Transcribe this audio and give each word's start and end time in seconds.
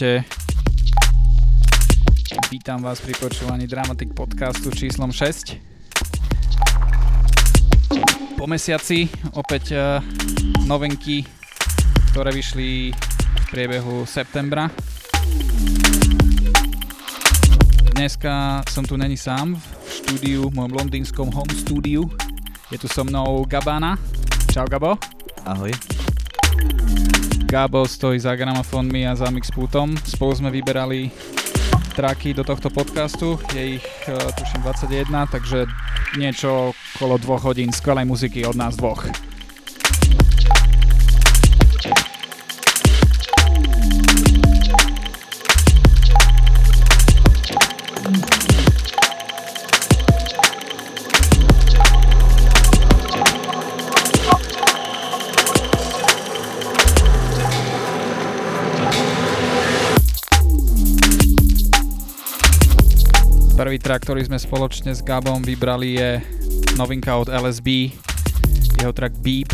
čaute. 0.00 0.24
Vítam 2.48 2.80
vás 2.80 3.04
pri 3.04 3.12
počúvaní 3.20 3.68
Dramatic 3.68 4.16
podcastu 4.16 4.72
číslom 4.72 5.12
6. 5.12 5.60
Po 8.40 8.48
mesiaci 8.48 9.12
opäť 9.36 9.76
uh, 9.76 10.00
novinky, 10.64 11.28
ktoré 12.16 12.32
vyšli 12.32 12.96
v 12.96 13.44
priebehu 13.52 14.08
septembra. 14.08 14.72
Dneska 17.92 18.64
som 18.72 18.88
tu 18.88 18.96
není 18.96 19.20
sám 19.20 19.52
v 19.60 19.64
štúdiu, 19.84 20.48
v 20.48 20.56
mojom 20.56 20.80
londýnskom 20.80 21.28
home 21.28 21.52
studiu. 21.52 22.08
Je 22.72 22.80
tu 22.80 22.88
so 22.88 23.04
mnou 23.04 23.44
Gabana. 23.44 24.00
Čau 24.48 24.64
Gabo. 24.64 24.96
Ahoj. 25.44 25.89
Gabo 27.50 27.82
stojí 27.82 28.20
za 28.20 28.36
gramofónmi 28.36 29.08
a 29.08 29.18
za 29.18 29.26
mixpultom. 29.26 29.98
Spolu 30.06 30.38
sme 30.38 30.54
vyberali 30.54 31.10
traky 31.98 32.30
do 32.30 32.46
tohto 32.46 32.70
podcastu. 32.70 33.42
Je 33.50 33.82
ich 33.82 33.86
uh, 34.06 34.30
tuším 34.38 34.62
21, 34.62 35.10
takže 35.26 35.66
niečo 36.14 36.70
okolo 36.70 37.18
dvoch 37.18 37.42
hodín 37.50 37.74
skvelej 37.74 38.06
muziky 38.06 38.46
od 38.46 38.54
nás 38.54 38.78
dvoch. 38.78 39.29
Prvý 63.70 63.86
track, 63.86 64.02
ktorý 64.02 64.26
sme 64.26 64.34
spoločne 64.34 64.90
s 64.90 64.98
Gabom 64.98 65.46
vybrali 65.46 65.94
je 65.94 66.18
novinka 66.74 67.14
od 67.14 67.30
LSB, 67.30 67.94
jeho 68.82 68.90
track 68.90 69.14
Beep, 69.22 69.46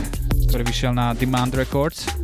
ktorý 0.48 0.64
vyšiel 0.64 0.96
na 0.96 1.12
Demand 1.12 1.52
Records. 1.52 2.15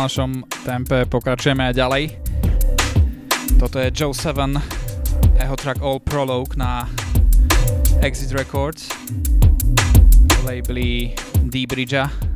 Pomalšom 0.00 0.48
tempe 0.64 1.04
pokračujeme 1.12 1.60
aj 1.60 1.74
ďalej. 1.76 2.04
Toto 3.60 3.76
je 3.76 3.92
Joe 3.92 4.16
7, 4.16 4.56
jeho 5.36 5.56
track 5.60 5.84
All 5.84 6.00
Prologue 6.00 6.56
na 6.56 6.88
Exit 8.00 8.32
Records 8.32 8.88
labeli 10.48 11.12
D-Bridgea. 11.52 12.29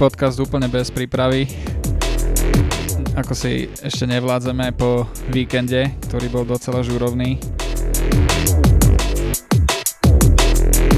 Podcast 0.00 0.40
úplne 0.40 0.64
bez 0.72 0.88
prípravy. 0.88 1.44
Ako 3.20 3.36
si 3.36 3.68
ešte 3.84 4.08
nevládzeme 4.08 4.72
po 4.72 5.04
víkende, 5.28 5.92
ktorý 6.08 6.26
bol 6.32 6.48
docela 6.48 6.80
žúrovný. 6.80 7.36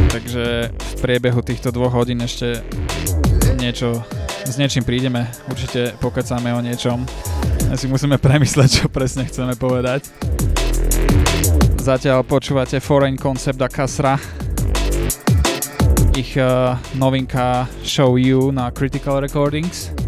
Takže 0.06 0.70
v 0.70 0.94
priebehu 1.02 1.42
týchto 1.42 1.74
dvoch 1.74 1.90
hodín 1.98 2.22
ešte 2.22 2.62
niečo, 3.58 4.06
s 4.46 4.54
niečím 4.54 4.86
prídeme. 4.86 5.26
Určite 5.50 5.98
pokecáme 5.98 6.54
o 6.54 6.62
niečom. 6.62 7.02
Si 7.74 7.90
musíme 7.90 8.22
premysleť, 8.22 8.70
čo 8.70 8.86
presne 8.86 9.26
chceme 9.26 9.58
povedať. 9.58 10.06
Zatiaľ 11.82 12.22
počúvate 12.22 12.78
Foreign 12.78 13.18
Concept 13.18 13.58
a 13.58 13.66
Kasra 13.66 14.41
ich 16.16 16.36
uh, 16.36 16.76
novinka 16.94 17.68
Show 17.84 18.16
You 18.16 18.52
na 18.52 18.70
Critical 18.70 19.20
Recordings. 19.20 20.01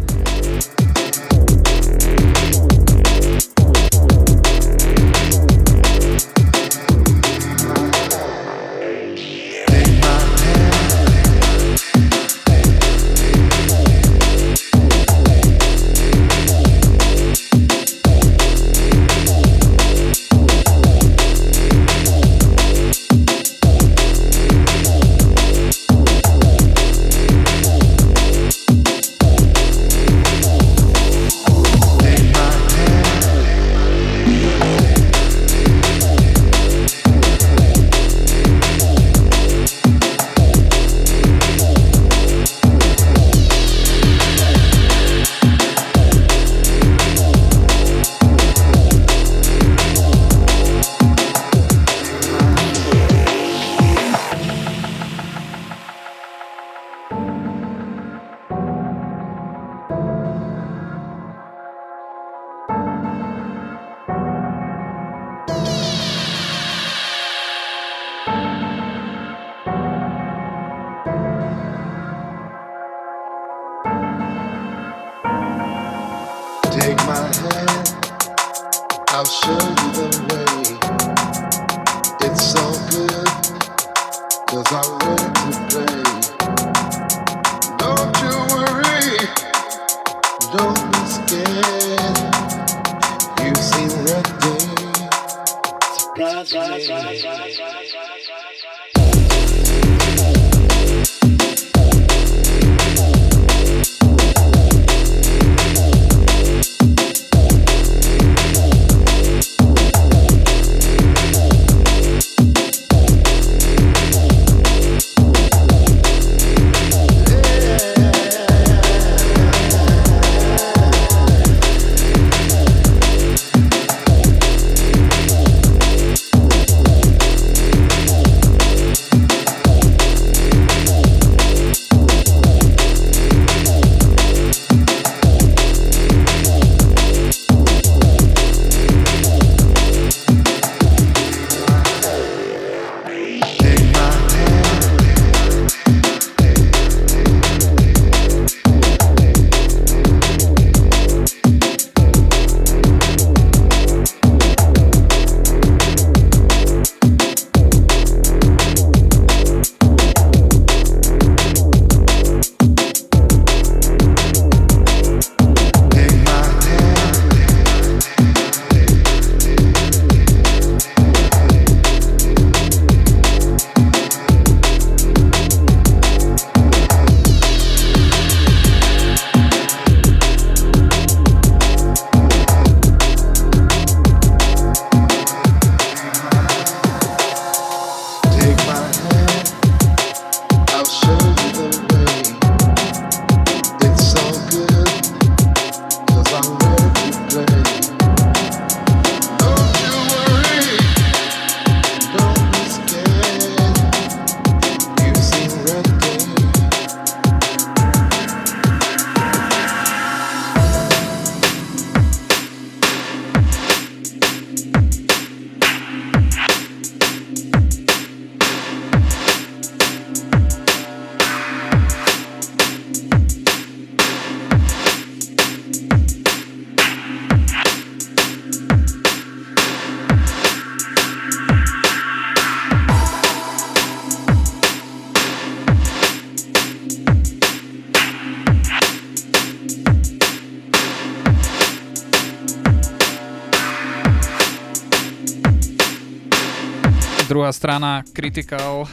Strana 247.65 248.05
Critical 248.13 248.85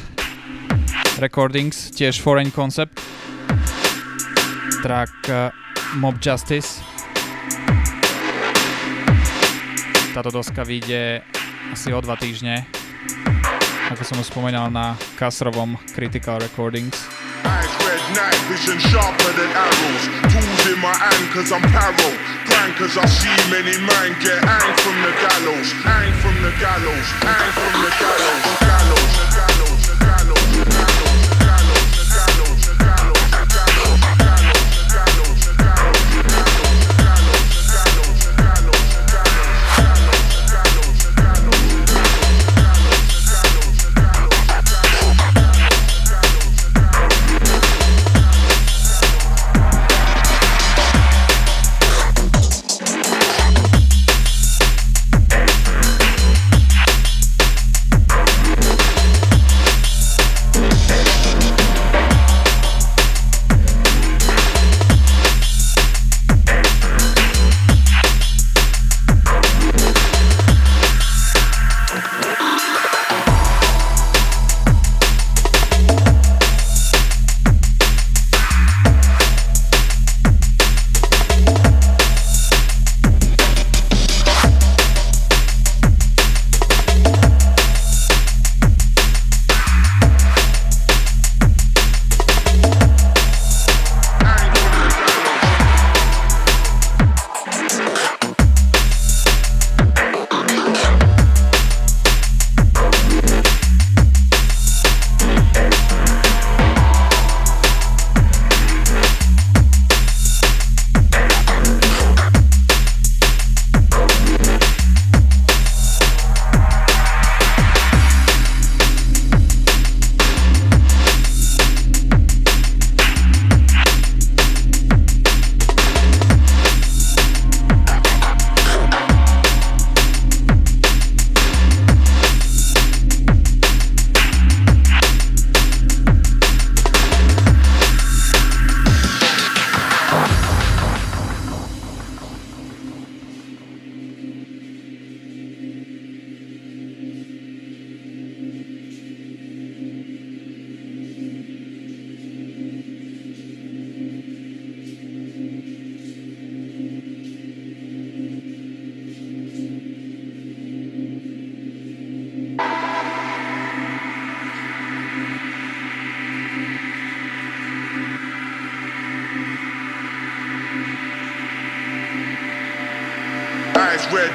Recordings, 1.20 1.92
tiež 1.92 2.24
Foreign 2.24 2.48
Concept, 2.48 3.04
track 4.80 5.12
uh, 5.28 5.52
Mob 6.00 6.16
Justice. 6.16 6.80
Táto 10.16 10.32
doska 10.32 10.64
vyjde 10.64 11.20
asi 11.68 11.92
o 11.92 12.00
dva 12.00 12.16
týždne, 12.16 12.64
ako 13.92 14.08
som 14.08 14.16
už 14.24 14.32
spomínal 14.32 14.72
na 14.72 14.96
Kasrovom 15.20 15.76
Critical 15.92 16.40
Recordings. 16.40 16.96
night 18.12 18.40
vision 18.48 18.78
sharper 18.88 19.32
than 19.36 19.52
arrows. 19.52 20.02
Tools 20.32 20.62
in 20.72 20.78
my 20.80 20.92
hand 20.96 21.24
cause 21.32 21.52
I'm 21.52 21.64
paro. 21.72 22.08
Cause 22.70 22.96
I 22.96 23.06
see 23.06 23.50
many 23.50 23.76
men 23.76 24.20
get 24.22 24.38
hanged 24.44 24.80
from 24.80 24.94
the 25.02 25.10
gallows. 25.18 25.72
Hanged 25.82 26.14
from 26.22 26.34
the 26.42 26.52
gallows. 26.60 27.06
Hanged 27.18 27.54
from 27.54 27.82
the 27.82 27.90
gallows. 27.98 28.71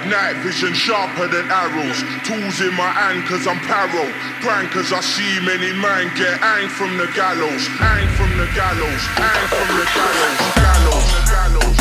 Night 0.10 0.38
vision 0.44 0.74
sharper 0.74 1.28
than 1.28 1.46
arrows. 1.52 2.00
Tools 2.24 2.62
in 2.62 2.74
my 2.76 2.90
hand 2.90 3.28
cause 3.28 3.48
I'm 3.48 3.60
paro. 3.68 4.08
Prank 4.42 4.72
cause 4.72 4.92
I 4.92 5.02
see 5.02 5.40
many 5.46 5.72
men 5.80 6.12
get 6.16 6.40
hanged 6.40 6.72
from 6.72 6.98
the 6.98 7.08
gallows. 7.14 7.68
Hanged 7.80 8.12
from 8.16 8.32
the 8.38 8.48
gallows. 8.56 9.04
Hanged 9.16 9.50
from 9.50 9.68
the. 9.78 9.86
Gallows. 9.98 10.56
Gallows. 10.56 11.30
Gallows. 11.30 11.77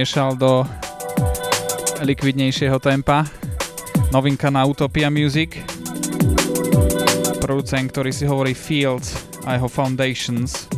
Premiešal 0.00 0.32
do 0.32 0.64
likvidnejšieho 2.00 2.80
tempa. 2.80 3.28
Novinka 4.08 4.48
na 4.48 4.64
Utopia 4.64 5.12
Music. 5.12 5.60
Producent, 7.44 7.92
ktorý 7.92 8.08
si 8.08 8.24
hovorí 8.24 8.56
Fields 8.56 9.12
a 9.44 9.60
jeho 9.60 9.68
Foundations. 9.68 10.69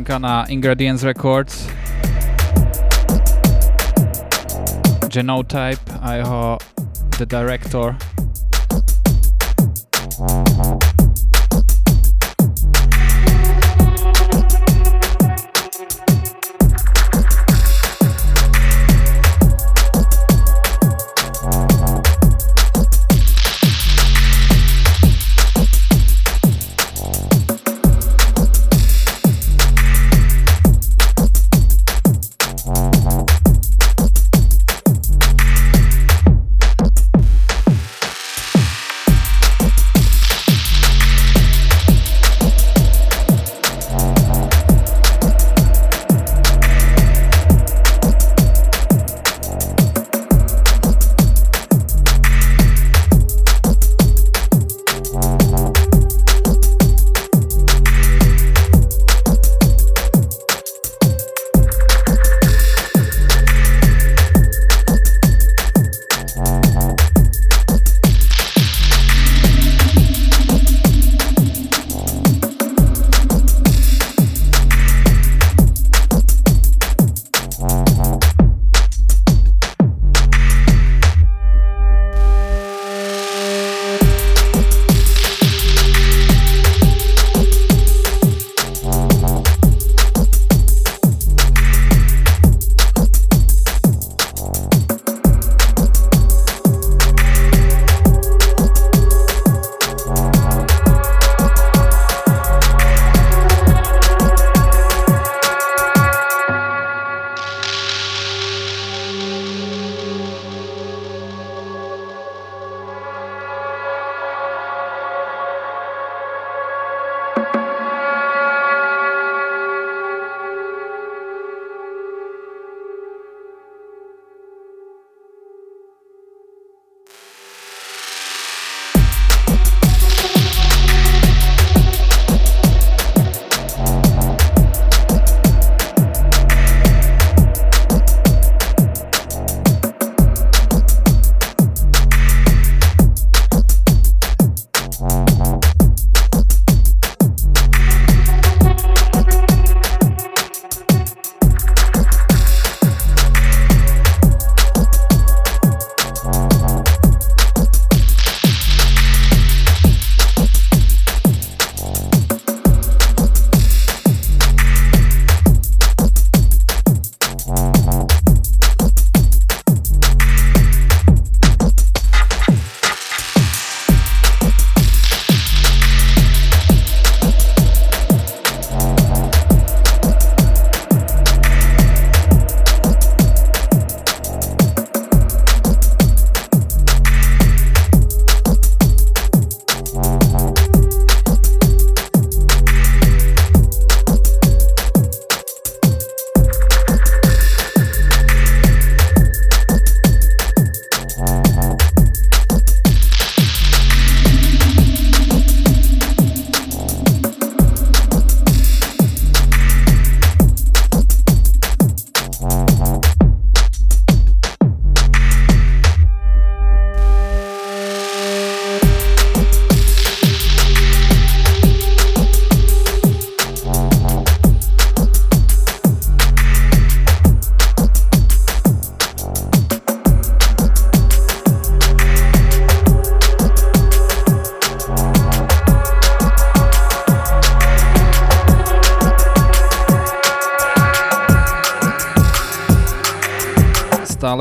Novinka 0.00 0.18
na 0.18 0.44
Ingredients 0.48 1.02
Records. 1.02 1.68
Genotype 5.08 5.92
a 6.02 6.14
jeho 6.14 6.58
The 7.18 7.26
Director. 7.26 7.96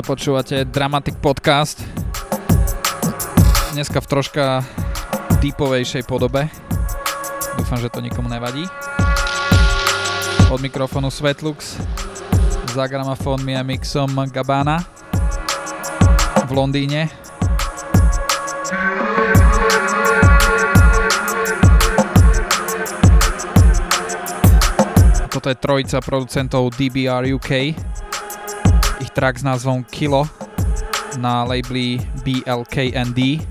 Počúvate 0.10 0.66
Dramatic 0.66 1.22
Podcast. 1.22 1.86
Dneska 3.78 4.02
v 4.02 4.10
troška 4.10 4.66
deepovejšej 5.38 6.10
podobe. 6.10 6.50
Dúfam, 7.54 7.78
že 7.78 7.94
to 7.94 8.02
nikomu 8.02 8.26
nevadí. 8.26 8.66
Od 10.50 10.58
mikrofónu 10.66 11.14
Svetlux 11.14 11.78
za 12.74 12.90
gramofónmi 12.90 13.54
a 13.54 13.62
mixom 13.62 14.10
Gabana 14.34 14.82
v 16.42 16.52
Londýne. 16.58 17.06
Toto 25.30 25.54
je 25.54 25.58
trojica 25.62 26.02
producentov 26.02 26.74
DBR 26.74 27.30
UK 27.38 27.89
track 29.20 29.36
s 29.36 29.44
názvom 29.44 29.84
Kilo 29.84 30.24
na 31.20 31.44
labeli 31.44 32.00
BLKND. 32.24 33.44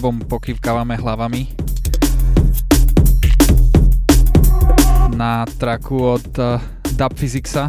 Gabom 0.00 0.16
pokývkávame 0.16 0.96
hlavami 0.96 1.52
na 5.12 5.44
traku 5.60 6.16
od 6.16 6.24
uh, 6.40 6.56
Dub 6.96 7.12
Physicsa. 7.20 7.68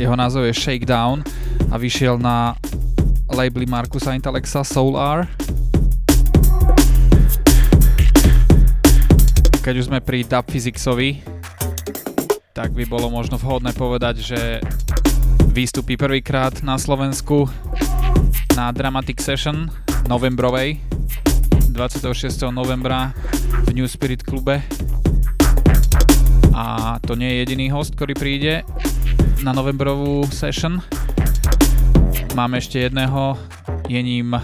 Jeho 0.00 0.16
názov 0.16 0.48
je 0.48 0.56
Shakedown 0.56 1.20
a 1.68 1.76
vyšiel 1.76 2.16
na 2.16 2.56
labely 3.28 3.68
Markusa 3.68 4.16
Intelexa 4.16 4.64
Soul 4.64 4.96
R. 4.96 5.28
Keď 9.60 9.74
už 9.76 9.92
sme 9.92 10.00
pri 10.00 10.24
Dub 10.24 10.48
Physicsovi, 10.48 11.20
tak 12.56 12.72
by 12.72 12.88
bolo 12.88 13.12
možno 13.12 13.36
vhodné 13.36 13.76
povedať, 13.76 14.24
že 14.24 14.40
výstupí 15.52 16.00
prvýkrát 16.00 16.64
na 16.64 16.80
Slovensku 16.80 17.52
na 18.56 18.72
Dramatic 18.72 19.20
Session 19.20 19.68
novembrovej 20.06 20.78
26. 21.74 22.46
novembra 22.54 23.10
v 23.66 23.74
New 23.74 23.90
Spirit 23.90 24.22
klube 24.22 24.62
a 26.54 26.96
to 27.02 27.18
nie 27.18 27.26
je 27.26 27.36
jediný 27.42 27.66
host, 27.74 27.98
ktorý 27.98 28.14
príde 28.14 28.62
na 29.42 29.50
novembrovú 29.50 30.22
session. 30.30 30.78
Máme 32.38 32.62
ešte 32.62 32.86
jedného, 32.86 33.34
je 33.90 34.00
ním 34.00 34.38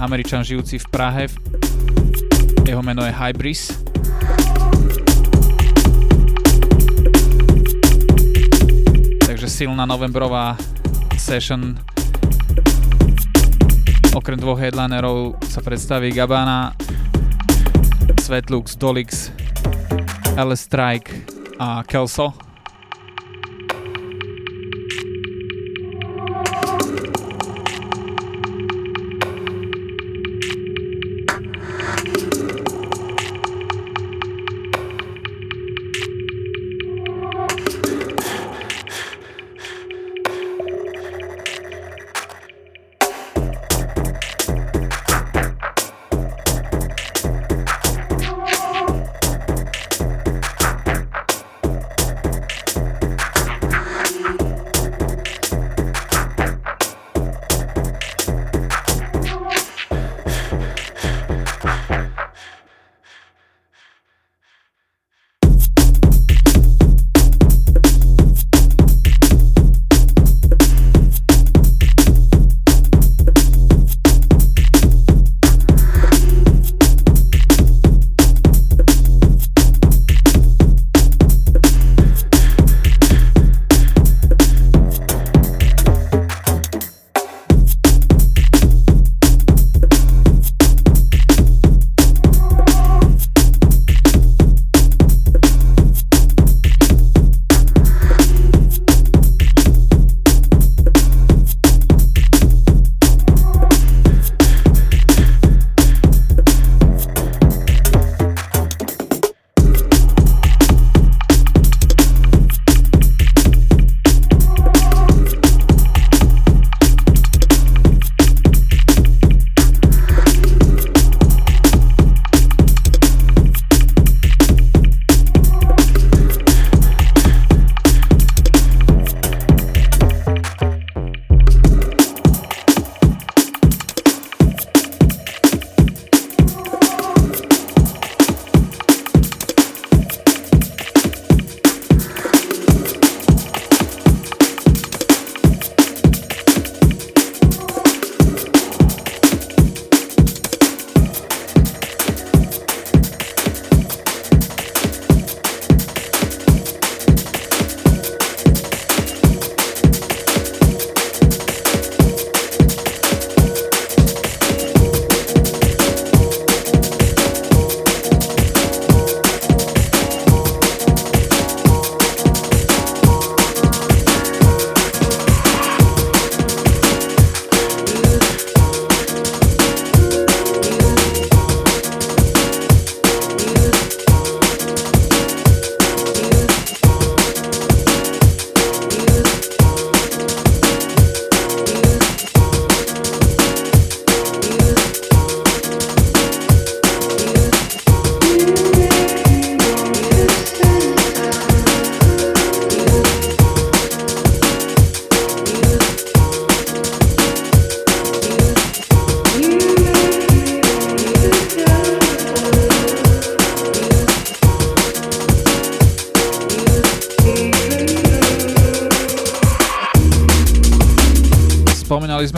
Američan 0.00 0.40
žijúci 0.40 0.80
v 0.80 0.86
Prahe, 0.88 1.24
jeho 2.64 2.80
meno 2.80 3.04
je 3.04 3.12
Hybris. 3.12 3.76
Takže 9.20 9.46
silná 9.52 9.84
novembrová 9.84 10.56
session 11.20 11.76
okrem 14.16 14.40
dvoch 14.40 14.56
headlinerov 14.56 15.36
sa 15.44 15.60
predstaví 15.60 16.08
Gabana, 16.08 16.72
Svetlux, 18.16 18.72
Dolix, 18.80 19.28
Alice 20.40 20.64
Strike 20.64 21.12
a 21.60 21.84
Kelso. 21.84 22.45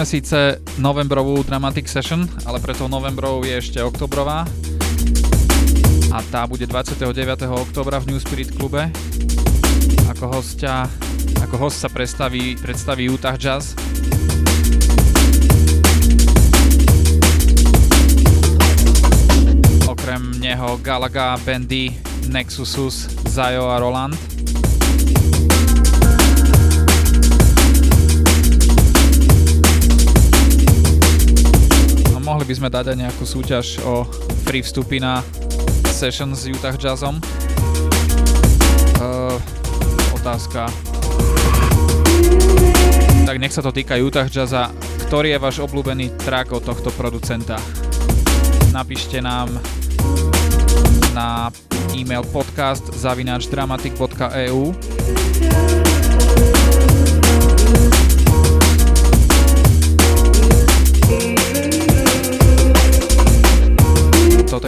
Síce 0.08 0.64
novembrovú 0.80 1.44
Dramatic 1.44 1.84
Session, 1.84 2.24
ale 2.48 2.56
pre 2.64 2.72
tou 2.72 2.88
novembrovou 2.88 3.44
je 3.44 3.52
ešte 3.60 3.76
oktobrová 3.84 4.48
a 6.08 6.24
tá 6.32 6.48
bude 6.48 6.64
29. 6.64 7.12
oktobra 7.52 8.00
v 8.00 8.16
New 8.16 8.16
Spirit 8.16 8.48
klube. 8.56 8.88
Ako 10.08 10.32
hostia, 10.32 10.88
ako 11.44 11.68
host 11.68 11.84
sa 11.84 11.92
predstaví, 11.92 12.56
predstaví 12.56 13.12
Utah 13.12 13.36
Jazz. 13.36 13.76
Okrem 19.84 20.40
neho 20.40 20.80
Galaga, 20.80 21.36
Bendy, 21.44 21.92
Nexusus, 22.32 23.12
Zayo 23.28 23.68
a 23.68 23.76
Roland. 23.76 24.27
By 32.48 32.56
sme 32.56 32.72
dať 32.72 32.96
aj 32.96 32.96
nejakú 32.96 33.28
súťaž 33.28 33.76
o 33.84 34.08
free 34.48 34.64
vstupy 34.64 34.96
na 34.96 35.20
session 35.92 36.32
s 36.32 36.48
Utah 36.48 36.72
Jazzom. 36.72 37.20
Uh, 38.96 39.36
otázka. 40.16 40.64
Tak 43.28 43.36
nech 43.36 43.52
sa 43.52 43.60
to 43.60 43.68
týka 43.68 44.00
Utah 44.00 44.24
Jazza. 44.24 44.72
Ktorý 45.04 45.36
je 45.36 45.44
váš 45.44 45.60
obľúbený 45.60 46.16
track 46.24 46.56
od 46.56 46.64
tohto 46.64 46.88
producenta? 46.96 47.60
Napíšte 48.72 49.20
nám 49.20 49.52
na 51.12 51.52
e-mail 51.92 52.24
podcast 52.32 52.96
zavináč 52.96 53.52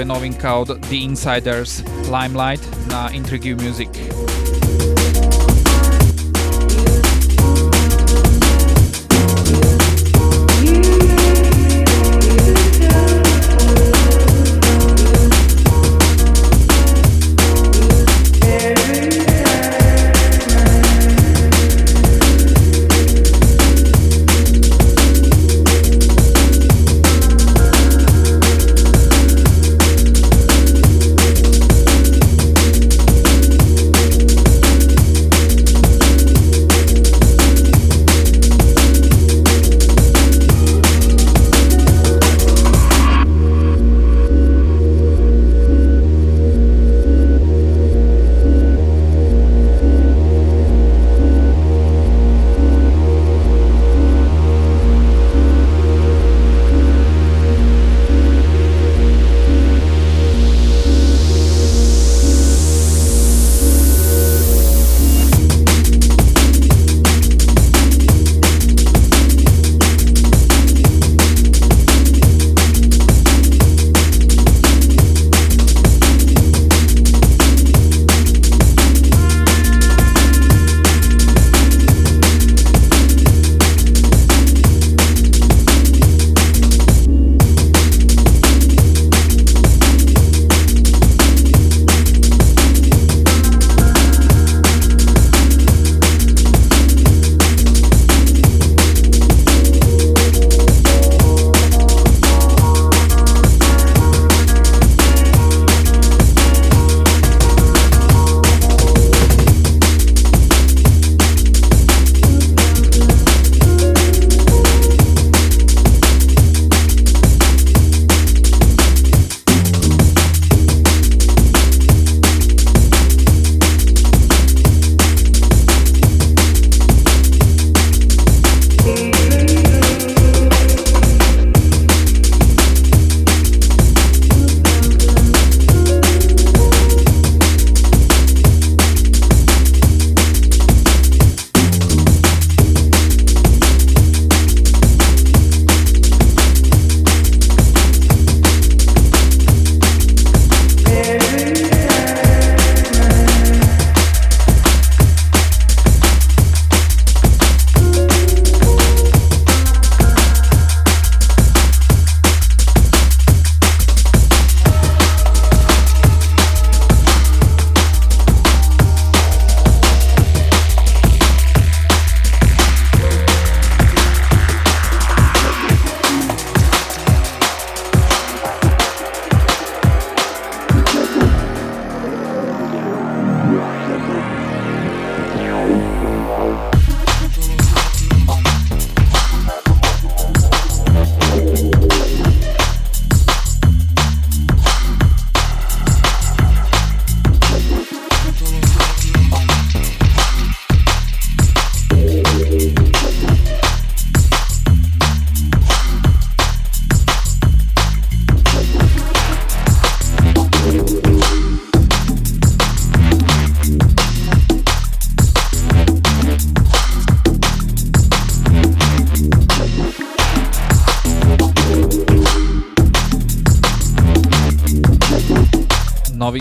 novinka 0.05 0.55
od 0.55 0.80
The 0.88 0.96
Insiders 0.96 1.82
Limelight 2.05 2.88
na 2.88 3.09
Intrigue 3.09 3.55
Music. 3.55 3.99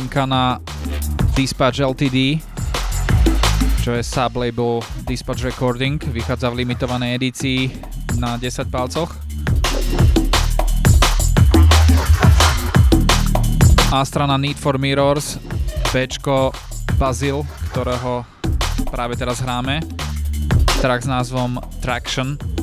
Novinka 0.10 0.26
na 0.26 0.58
Dispatch 1.38 1.86
LTD, 1.86 2.42
čo 3.86 3.94
je 3.94 4.02
sublabel 4.02 4.82
Dispatch 5.06 5.46
Recording, 5.46 6.02
vychádza 6.02 6.50
v 6.50 6.66
limitovanej 6.66 7.14
edícii 7.14 7.78
na 8.18 8.34
10 8.42 8.74
palcoch. 8.74 9.14
A 13.94 14.02
strana 14.02 14.42
Need 14.42 14.58
for 14.58 14.82
Mirrors, 14.82 15.38
Bčko 15.94 16.58
Basil, 16.98 17.46
ktorého 17.70 18.26
práve 18.90 19.14
teraz 19.14 19.46
hráme, 19.46 19.86
track 20.82 21.06
s 21.06 21.10
názvom 21.10 21.62
Traction. 21.86 22.59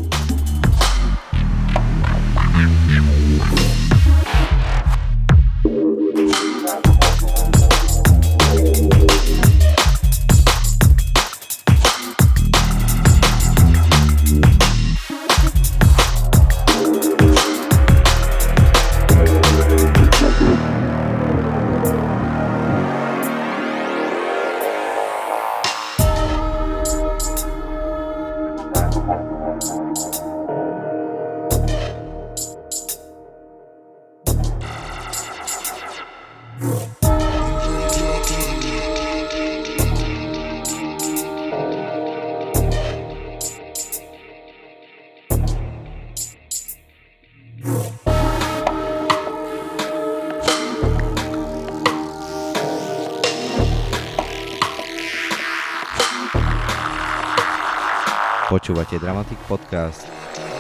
Dramatic 59.27 59.51
Podcast 59.51 60.07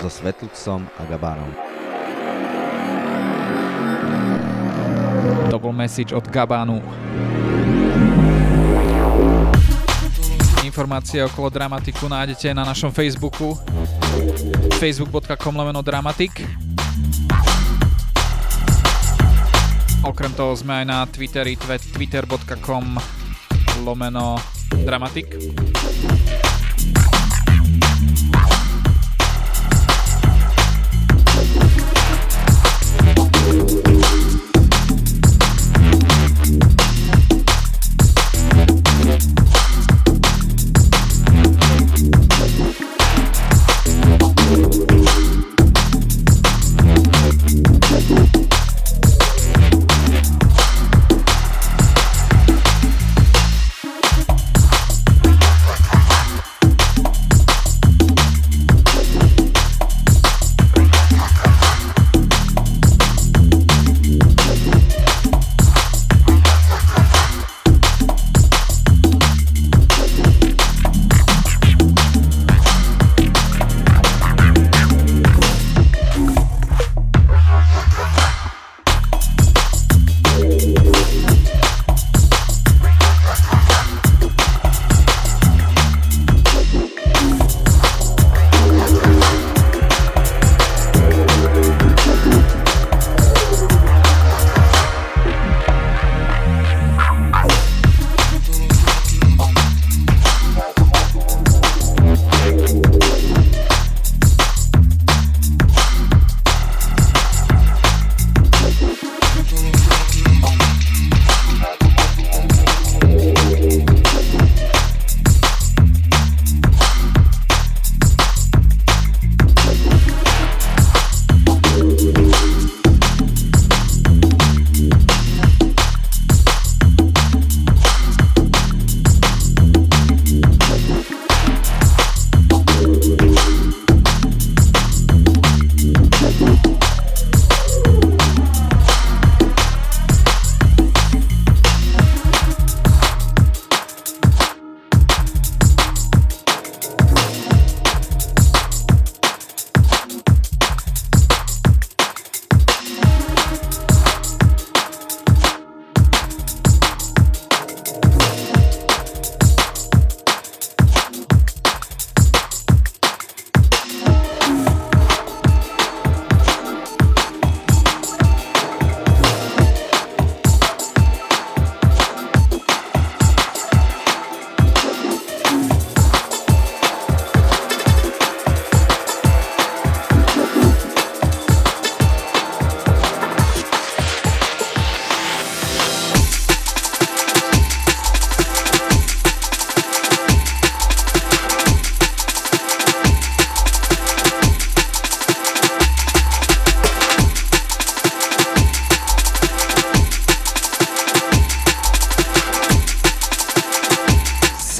so 0.02 0.10
Svetluxom 0.10 0.90
a 0.98 1.02
Gabánom. 1.06 1.54
To 5.54 5.56
bol 5.62 5.70
message 5.70 6.10
od 6.10 6.26
Gabánu. 6.26 6.82
Informácie 10.66 11.22
okolo 11.22 11.46
Dramatiku 11.46 12.10
nájdete 12.10 12.50
na 12.58 12.66
našom 12.66 12.90
Facebooku 12.90 13.54
facebook.com 14.82 15.54
lomeno 15.54 15.78
Dramatik 15.86 16.42
Okrem 20.02 20.34
toho 20.34 20.58
sme 20.58 20.82
aj 20.82 20.84
na 20.90 21.06
Twitteri 21.06 21.54
twitter.com 21.94 22.98
lomeno 23.86 24.42
Dramatik. 24.82 25.38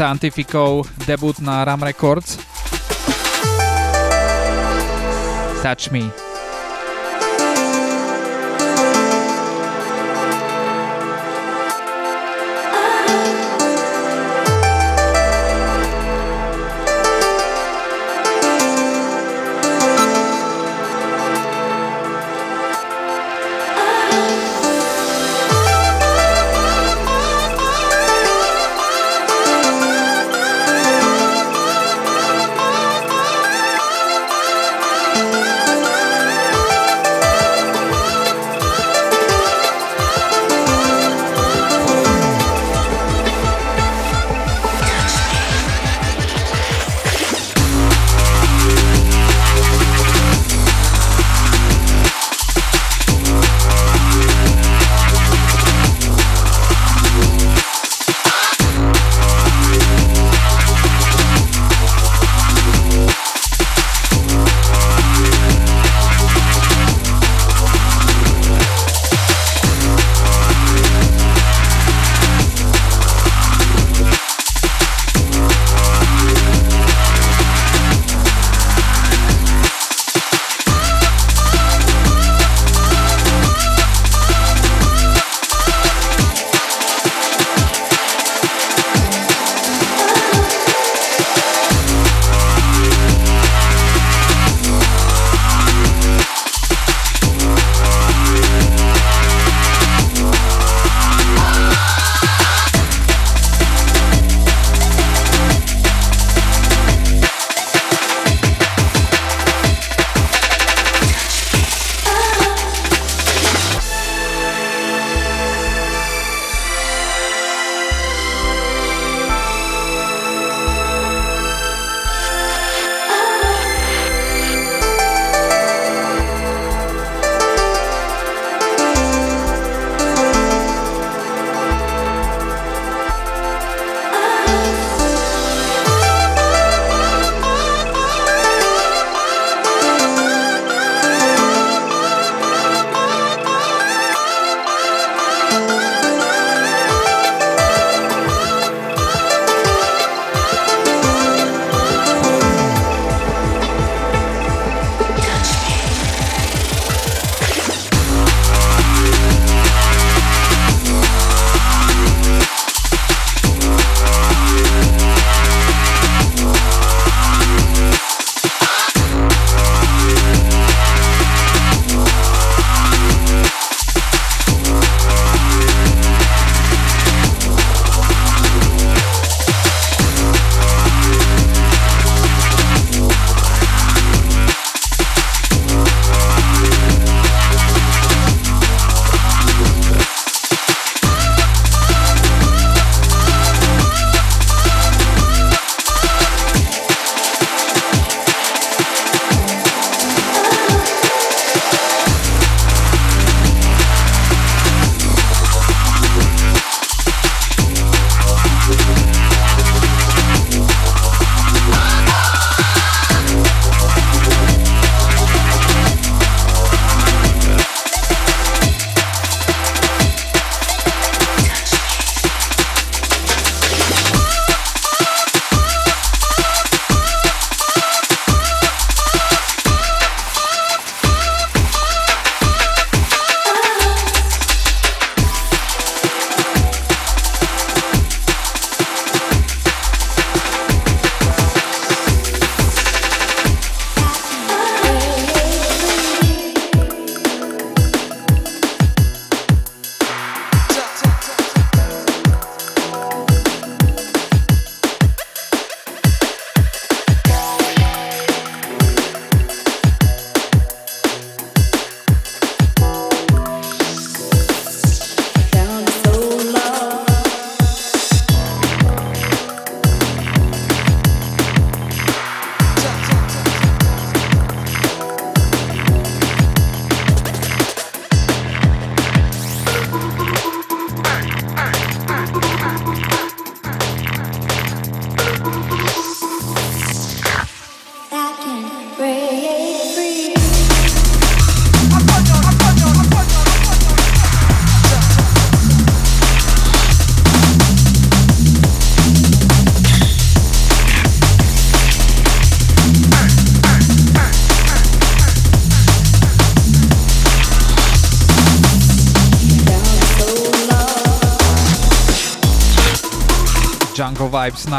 Scientificov 0.07 0.87
debut 1.03 1.35
na 1.43 1.67
Ram 1.67 1.83
Records. 1.83 2.39
Touch 5.67 5.91
Me. 5.91 6.26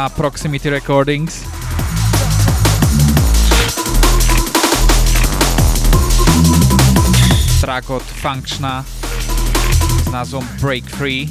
Na 0.08 0.16
Proximity 0.16 0.70
Recordings. 0.70 1.44
Track 7.60 7.90
od 7.90 8.02
Functiona 8.02 8.84
s 10.04 10.08
názvom 10.08 10.48
Break 10.60 10.88
Free. 10.88 11.28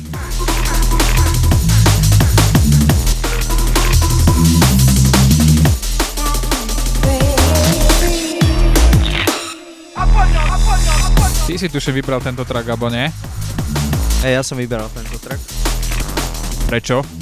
Ty 11.48 11.58
si 11.58 11.70
tuším 11.70 11.94
vybral 11.98 12.22
tento 12.22 12.46
track, 12.46 12.70
alebo 12.70 12.94
nie? 12.94 13.10
Hej, 14.22 14.38
ja 14.38 14.42
som 14.46 14.62
vyberal 14.62 14.92
tento 14.94 15.18
track. 15.18 15.42
Prečo? 16.70 17.17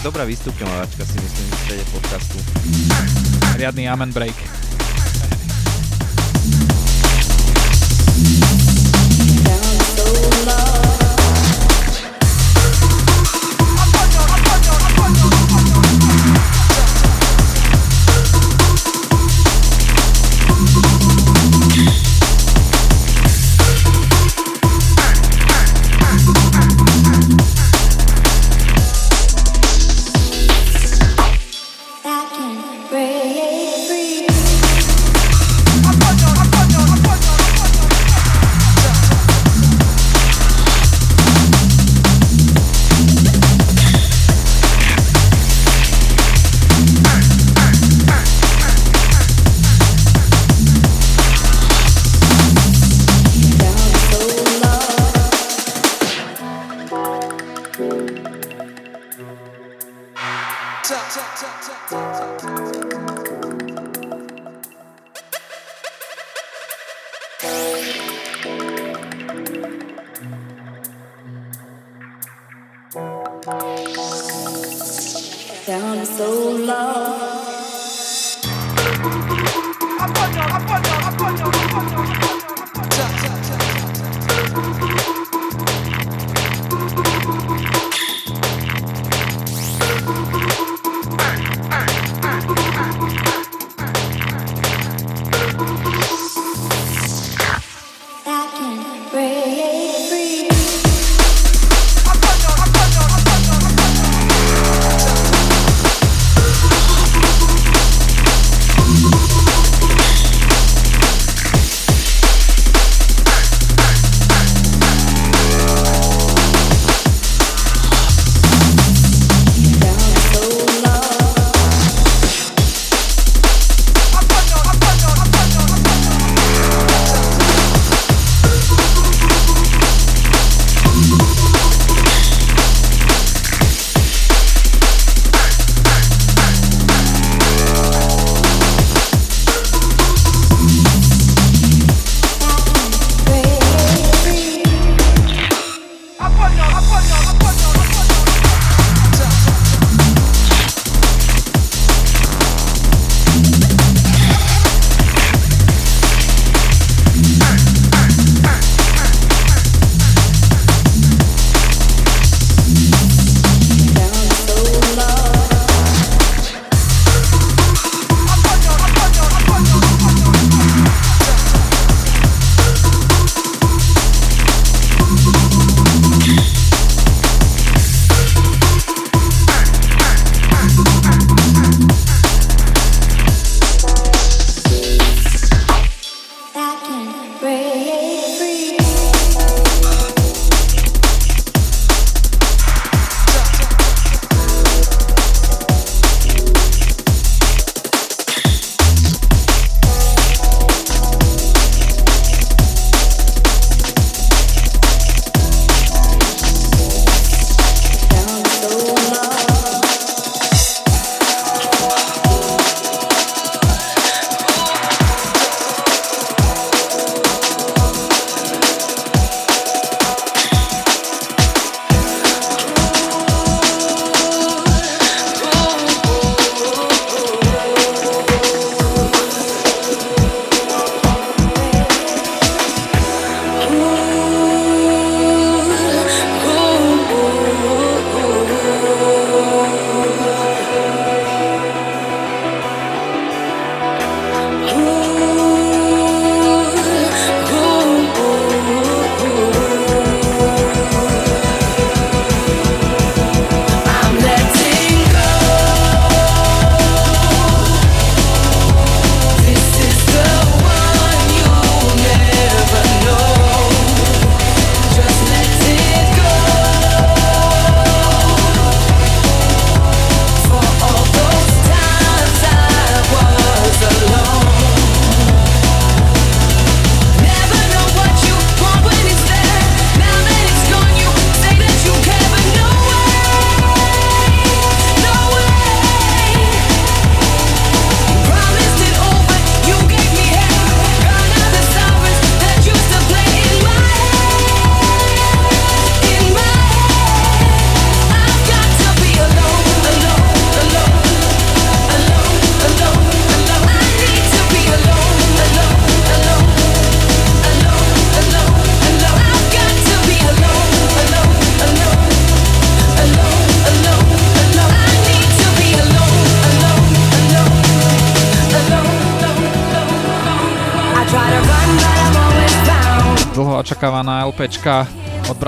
Dobrá 0.00 0.24
vystupňovačka 0.24 1.04
si 1.04 1.16
myslím 1.20 1.46
v 1.52 1.56
strede 1.60 1.84
podcastu. 1.92 2.40
Riadny 3.60 3.84
amen 3.84 4.08
break. 4.16 4.59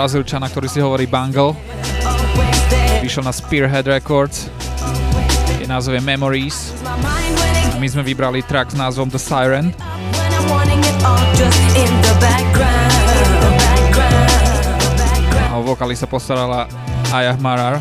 Brazílčana, 0.02 0.50
ktorý 0.50 0.66
si 0.66 0.82
hovorí 0.82 1.06
Bungle. 1.06 1.54
Vyšiel 3.06 3.22
na 3.22 3.30
Spearhead 3.30 3.86
Records. 3.86 4.50
Je 5.62 5.66
názov 5.70 5.94
je 5.94 6.02
Memories. 6.02 6.74
A 7.70 7.78
my 7.78 7.86
sme 7.86 8.02
vybrali 8.02 8.42
track 8.42 8.74
s 8.74 8.76
názvom 8.82 9.06
The 9.14 9.22
Siren. 9.22 9.70
A 15.38 15.54
o 15.54 15.62
vokály 15.62 15.94
sa 15.94 16.10
postarala 16.10 16.66
Ayah 17.14 17.38
Marar. 17.38 17.78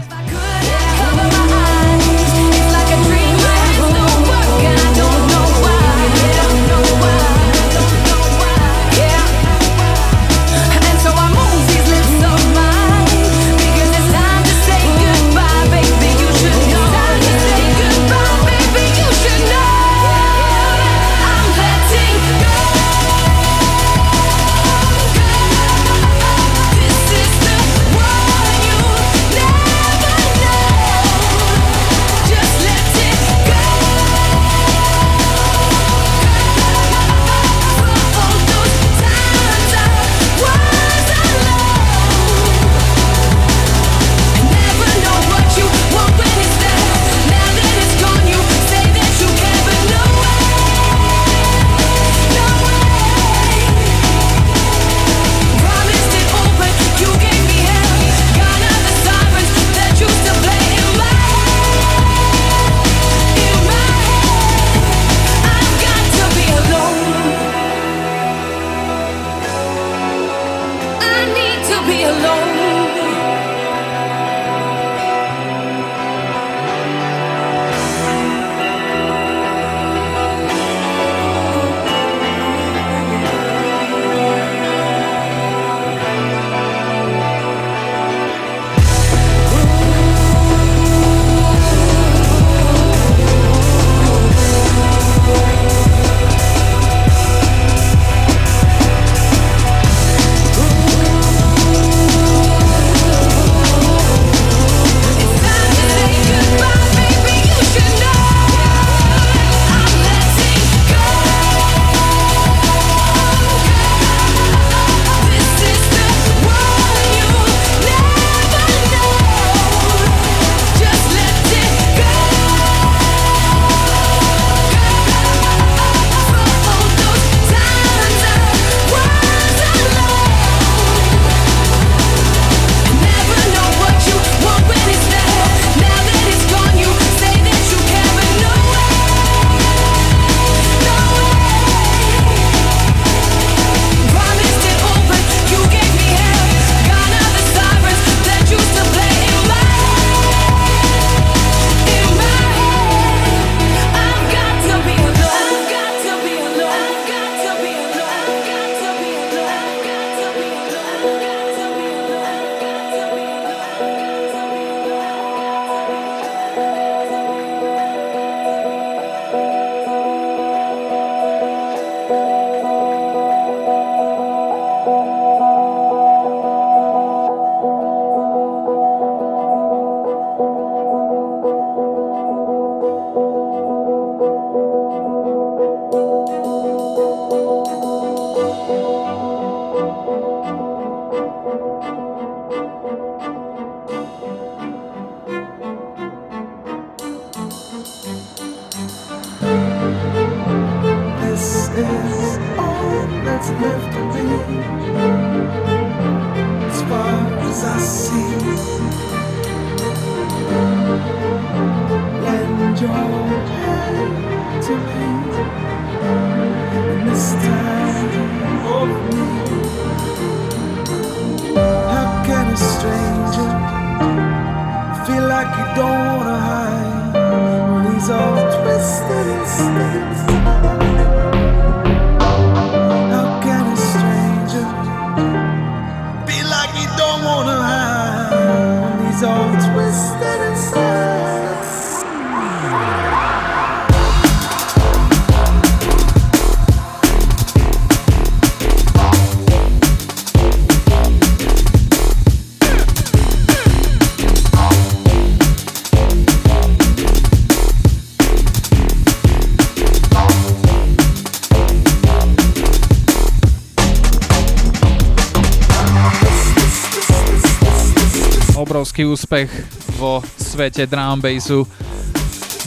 Obrovský 269.01 269.05
úspech 269.05 269.49
vo 269.97 270.21
svete 270.37 270.85
drum 270.85 271.21
bassu 271.21 271.65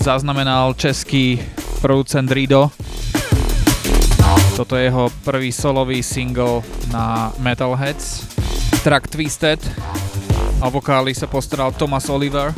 zaznamenal 0.02 0.74
český 0.74 1.38
producent 1.78 2.26
Rido. 2.26 2.70
Toto 4.56 4.74
je 4.74 4.90
jeho 4.90 5.10
prvý 5.22 5.52
solový 5.54 6.02
single 6.02 6.62
na 6.90 7.30
Metalheads, 7.38 8.26
track 8.82 9.06
Twisted 9.06 9.62
a 10.58 10.66
vokály 10.70 11.14
sa 11.14 11.30
postaral 11.30 11.70
Thomas 11.70 12.10
Oliver. 12.10 12.50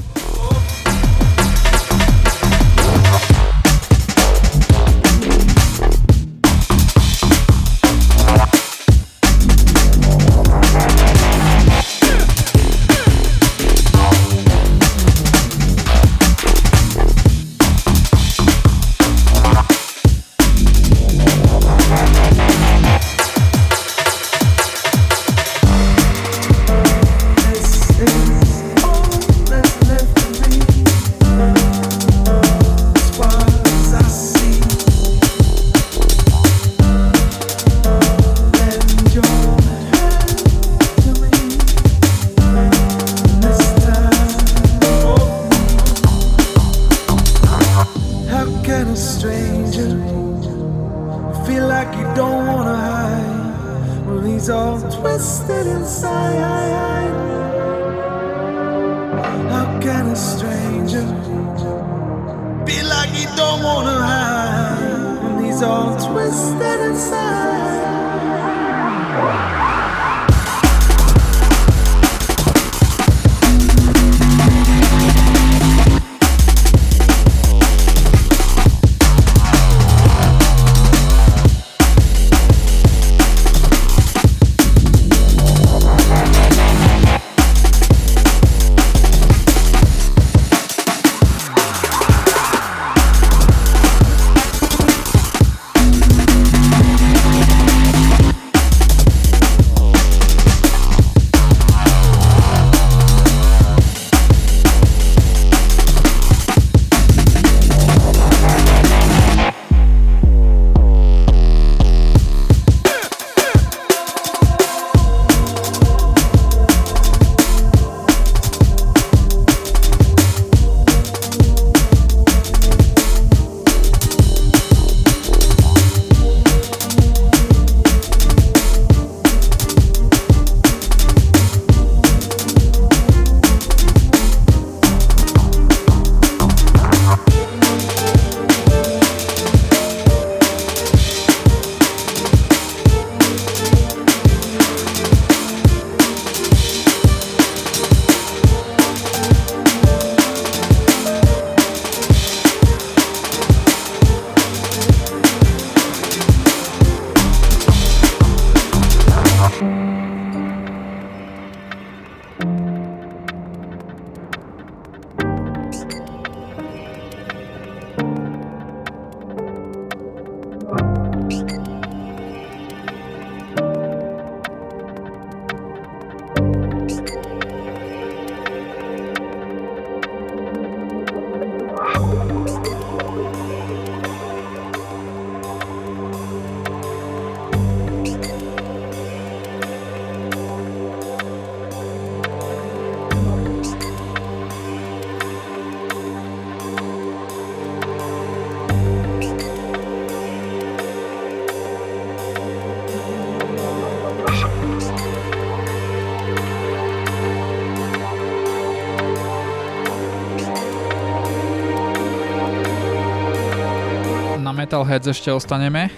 Metalheads 214.67 215.07
ešte 215.07 215.31
ostaneme 215.31 215.95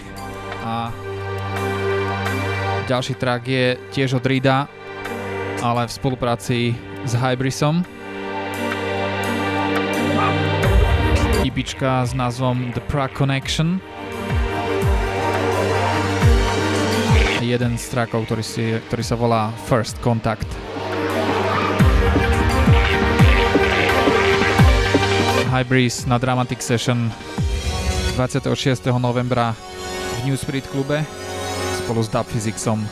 a 0.61 0.93
ďalší 2.85 3.17
track 3.17 3.41
je 3.49 3.65
tiež 3.89 4.21
od 4.21 4.25
Rida, 4.29 4.69
ale 5.65 5.89
v 5.89 5.91
spolupráci 5.97 6.77
s 7.01 7.17
Hybrisom. 7.17 7.81
IPčka 11.41 12.05
s 12.05 12.13
názvom 12.13 12.69
The 12.77 12.85
Prague 12.85 13.17
Connection. 13.17 13.81
Jeden 17.41 17.73
z 17.73 17.85
trackov, 17.89 18.29
ktorý, 18.29 18.45
si, 18.45 18.77
ktorý 18.85 19.01
sa 19.01 19.17
volá 19.17 19.49
First 19.65 19.97
Contact. 20.05 20.45
Hybris 25.49 26.05
na 26.05 26.21
Dramatic 26.21 26.61
Session 26.61 27.09
26. 28.27 28.85
novembra 28.99 29.55
v 30.19 30.27
New 30.27 30.35
Spirit 30.35 30.67
klube 30.67 31.05
spolu 31.79 32.03
s 32.03 32.11
Dub 32.11 32.27
Physicsom. 32.27 32.83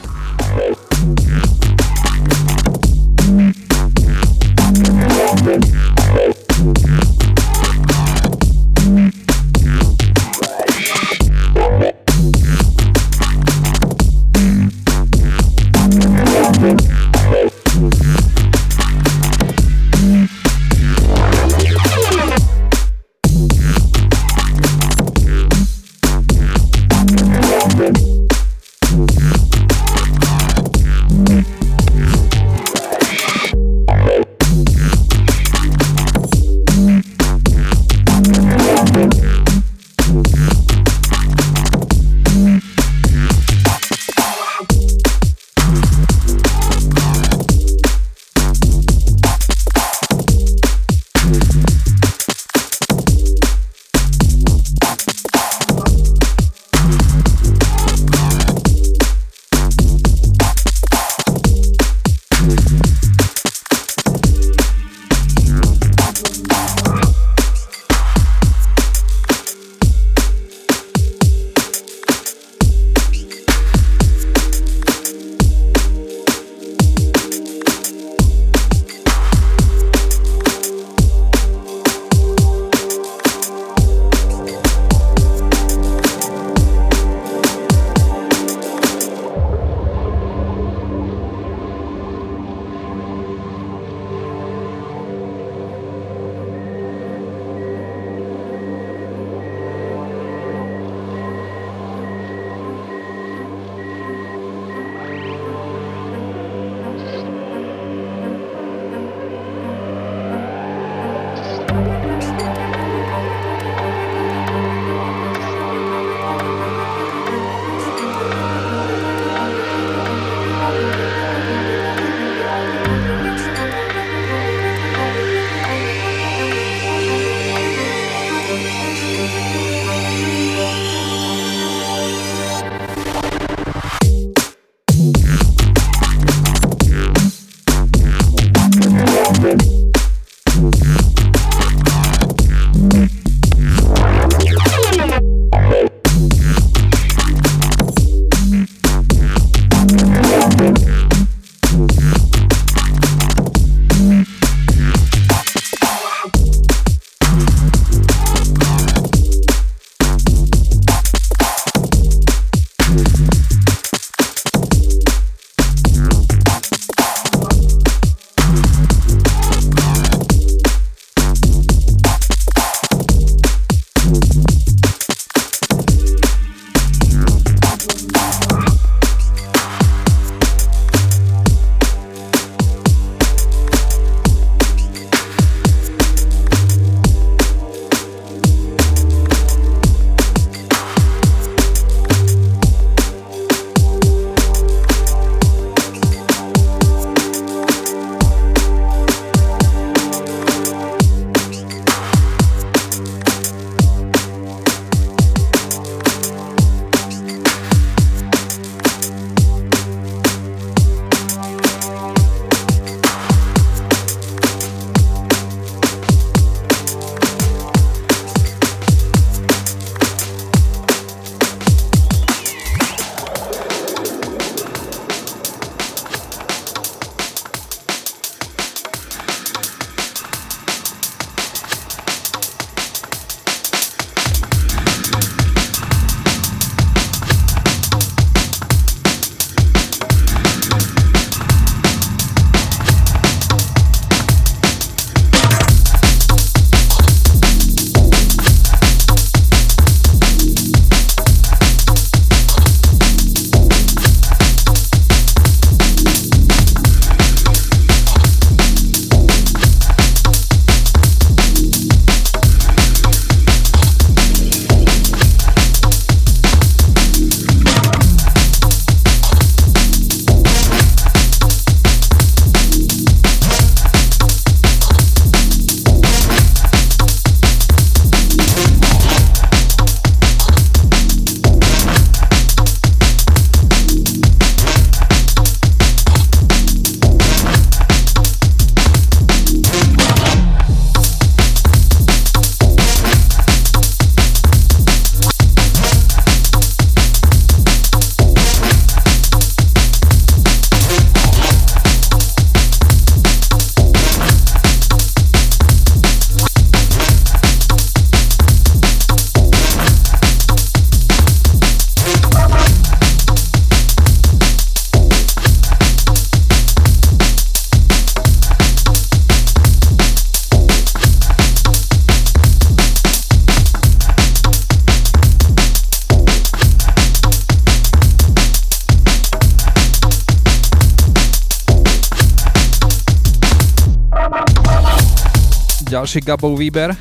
Ďalší 336.07 336.21
Gabov 336.23 336.59
výber, 336.59 336.95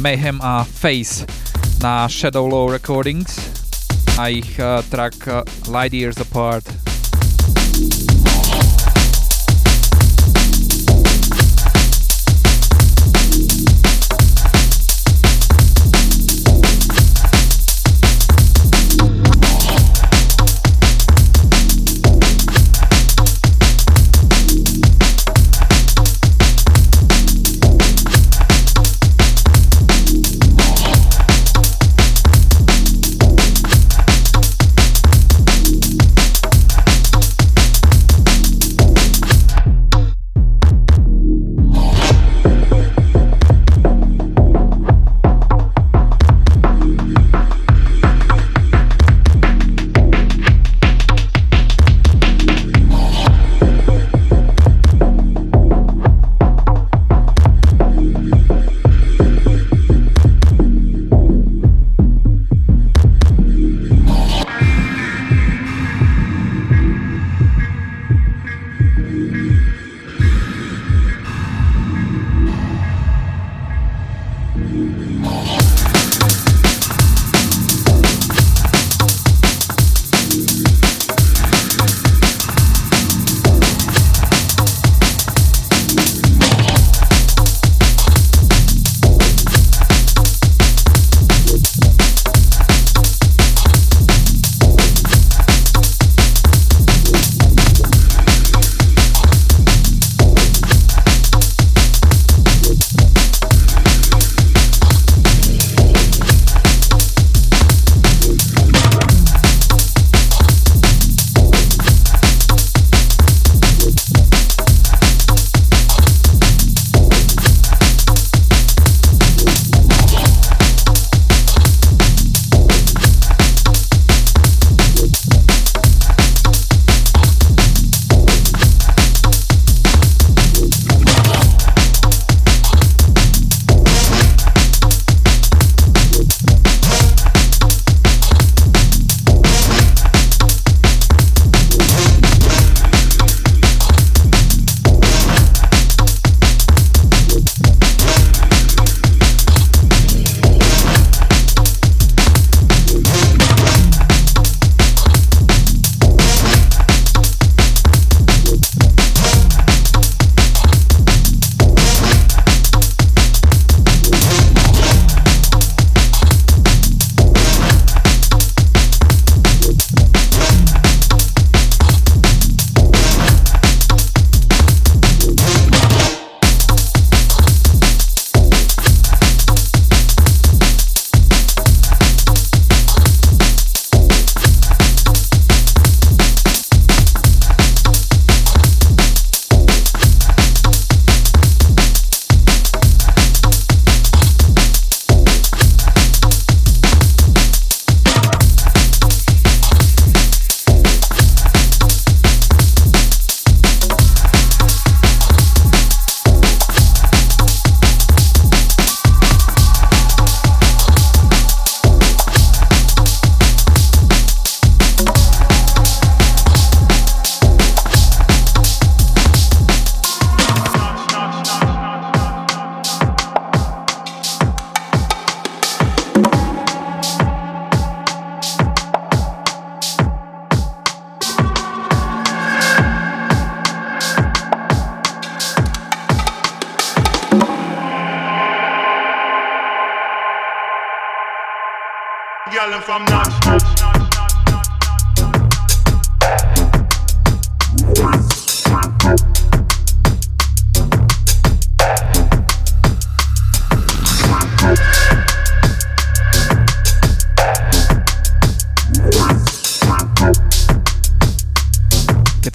Mayhem 0.00 0.36
a 0.44 0.64
Face 0.64 1.24
na 1.82 2.08
Shadow 2.08 2.44
Low 2.44 2.68
Recordings 2.68 3.40
a 4.20 4.28
ich 4.28 4.60
uh, 4.60 4.84
track 4.92 5.14
uh, 5.24 5.40
Light 5.72 5.96
Years 5.96 6.20
Apart. 6.20 6.71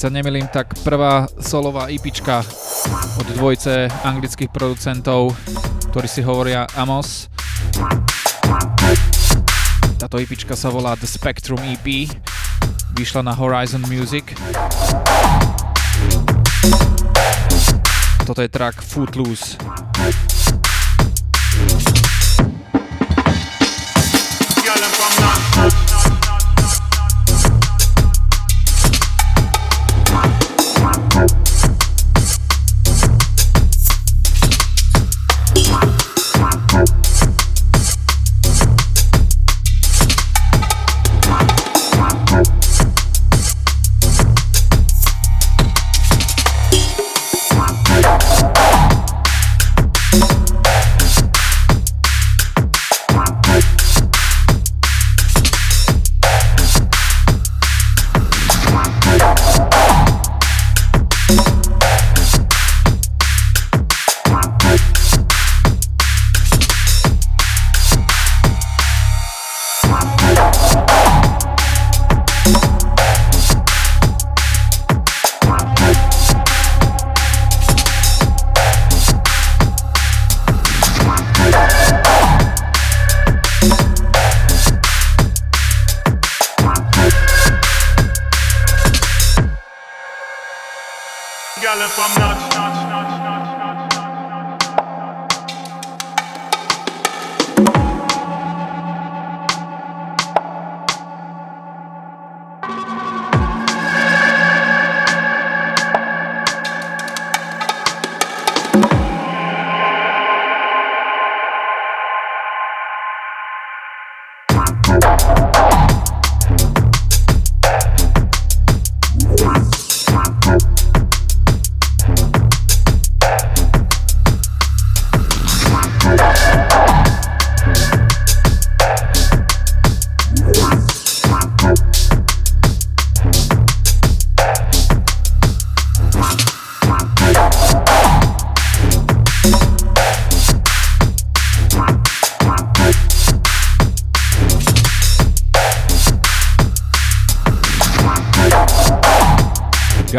Nemilím, 0.10 0.48
tak 0.48 0.74
prvá 0.84 1.28
solová 1.42 1.90
IPčka 1.90 2.46
od 3.20 3.28
dvojce 3.36 3.88
anglických 4.04 4.50
producentov, 4.50 5.36
ktorí 5.90 6.08
si 6.08 6.22
hovoria 6.22 6.68
Amos. 6.76 7.28
Táto 9.98 10.22
IPčka 10.22 10.56
sa 10.56 10.70
volá 10.70 10.94
The 10.96 11.10
Spectrum 11.10 11.60
EP, 11.66 12.08
vyšla 12.94 13.22
na 13.26 13.34
Horizon 13.34 13.82
Music. 13.90 14.38
Toto 18.26 18.42
je 18.44 18.50
track 18.52 18.82
Footloose. 18.84 19.58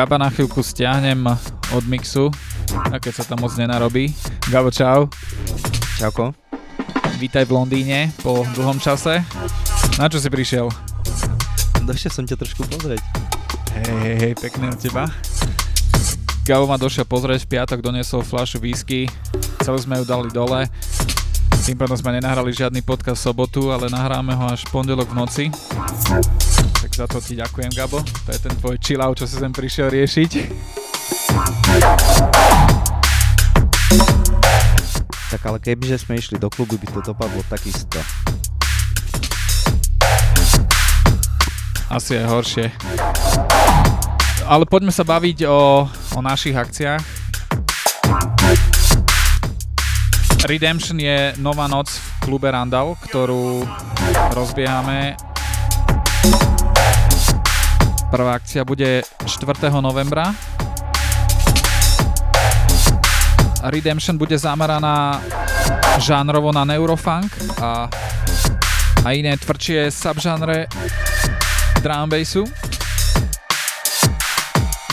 Gaba 0.08 0.24
na 0.24 0.32
chvíľku 0.32 0.64
stiahnem 0.64 1.20
od 1.68 1.84
mixu, 1.84 2.32
a 2.72 2.96
keď 2.96 3.12
sa 3.20 3.28
tam 3.28 3.44
moc 3.44 3.52
nenarobí. 3.60 4.08
Gabo, 4.48 4.72
čau. 4.72 5.04
Čauko. 6.00 6.32
Vítaj 7.20 7.44
v 7.44 7.52
Londýne 7.52 8.08
po 8.24 8.40
dlhom 8.56 8.80
čase. 8.80 9.20
Na 10.00 10.08
čo 10.08 10.16
si 10.16 10.32
prišiel? 10.32 10.72
Došiel 11.84 12.08
som 12.08 12.24
ťa 12.24 12.40
trošku 12.40 12.64
pozrieť. 12.72 13.04
Hej, 13.76 13.96
hej, 14.00 14.16
hej, 14.16 14.32
pekné 14.40 14.72
od 14.72 14.80
teba. 14.80 15.12
Gabo 16.48 16.64
ma 16.64 16.80
došiel 16.80 17.04
pozrieť, 17.04 17.44
v 17.44 17.60
piatok 17.60 17.84
doniesol 17.84 18.24
fľašu 18.24 18.64
whisky, 18.64 19.12
celú 19.60 19.76
sme 19.76 20.00
ju 20.00 20.08
dali 20.08 20.32
dole. 20.32 20.72
Tým 21.68 21.76
pádom 21.76 22.00
sme 22.00 22.16
nenahrali 22.16 22.48
žiadny 22.56 22.80
podcast 22.80 23.20
v 23.20 23.28
sobotu, 23.28 23.68
ale 23.76 23.92
nahráme 23.92 24.32
ho 24.32 24.48
až 24.48 24.64
v 24.72 24.72
pondelok 24.72 25.12
v 25.12 25.16
noci. 25.20 25.44
Za 26.98 27.06
to 27.06 27.22
ti 27.22 27.38
ďakujem, 27.38 27.70
Gabo. 27.78 28.02
To 28.02 28.30
je 28.34 28.42
ten 28.42 28.50
tvoj 28.58 28.74
chill 28.82 28.98
out, 28.98 29.14
čo 29.14 29.22
si 29.22 29.38
sem 29.38 29.54
prišiel 29.54 29.86
riešiť. 29.86 30.30
Tak 35.30 35.40
ale 35.46 35.62
kebyže 35.62 36.02
sme 36.02 36.18
išli 36.18 36.42
do 36.42 36.50
klubu, 36.50 36.74
by 36.74 36.90
to 36.90 37.14
dopadlo 37.14 37.38
takisto. 37.46 38.02
Asi 41.86 42.18
aj 42.18 42.26
horšie. 42.26 42.66
Ale 44.50 44.66
poďme 44.66 44.90
sa 44.90 45.06
baviť 45.06 45.46
o, 45.46 45.86
o 45.86 46.18
našich 46.18 46.58
akciách. 46.58 46.98
Redemption 50.50 50.98
je 50.98 51.30
nová 51.38 51.70
noc 51.70 51.94
v 51.94 52.08
klube 52.26 52.50
Randall, 52.50 52.98
ktorú 53.06 53.62
rozbiehame. 54.34 55.14
Prvá 58.08 58.40
akcia 58.40 58.64
bude 58.64 59.04
4. 59.28 59.68
novembra. 59.84 60.32
Redemption 63.68 64.16
bude 64.16 64.32
zameraná 64.40 65.20
žánrovo 66.00 66.48
na 66.48 66.64
neurofunk 66.64 67.28
a, 67.60 67.84
a 69.04 69.08
iné 69.12 69.36
tvrdšie 69.36 69.92
subžánre 69.92 70.72
drum 71.84 72.08
bassu. 72.08 72.48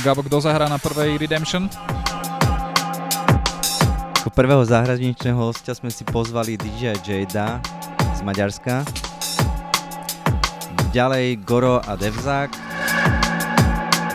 Gabo, 0.04 0.20
kto 0.28 0.44
zahrá 0.44 0.68
na 0.68 0.76
prvej 0.76 1.16
Redemption? 1.16 1.72
Ako 4.20 4.28
prvého 4.28 4.68
zahraničného 4.68 5.40
hostia 5.40 5.72
sme 5.72 5.88
si 5.88 6.04
pozvali 6.04 6.60
DJ 6.60 7.00
Jada 7.00 7.64
z 8.12 8.20
Maďarska. 8.28 8.84
Ďalej 10.92 11.48
Goro 11.48 11.80
a 11.80 11.96
Devzák, 11.96 12.75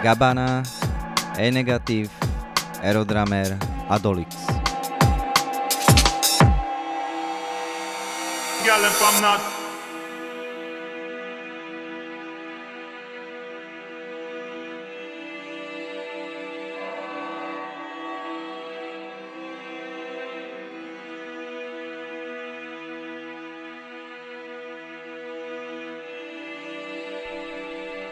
Gabana, 0.03 0.63
E-Negativ, 1.39 2.09
Aerodramer 2.83 3.59
a 3.89 3.99
Dolix. 3.99 4.35
Girl, 8.65 8.85
if 8.85 9.03
I'm 9.03 9.23
not. 9.23 9.60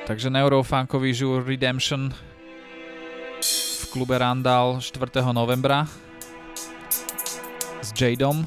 Takže 0.09 0.33
neurofunkový 0.33 1.13
žúr 1.13 1.45
Redemption 1.45 2.09
v 3.45 3.85
klube 3.93 4.17
Randall 4.17 4.81
4. 4.81 5.21
novembra 5.37 5.85
s 7.85 7.93
Jadom. 7.93 8.41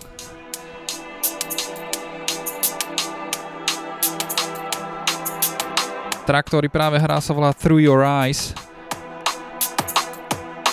Track, 6.25 6.49
ktorý 6.49 6.65
práve 6.73 6.97
hrá 6.97 7.21
sa 7.21 7.29
volá 7.37 7.53
Through 7.53 7.85
Your 7.85 8.01
Eyes 8.01 8.57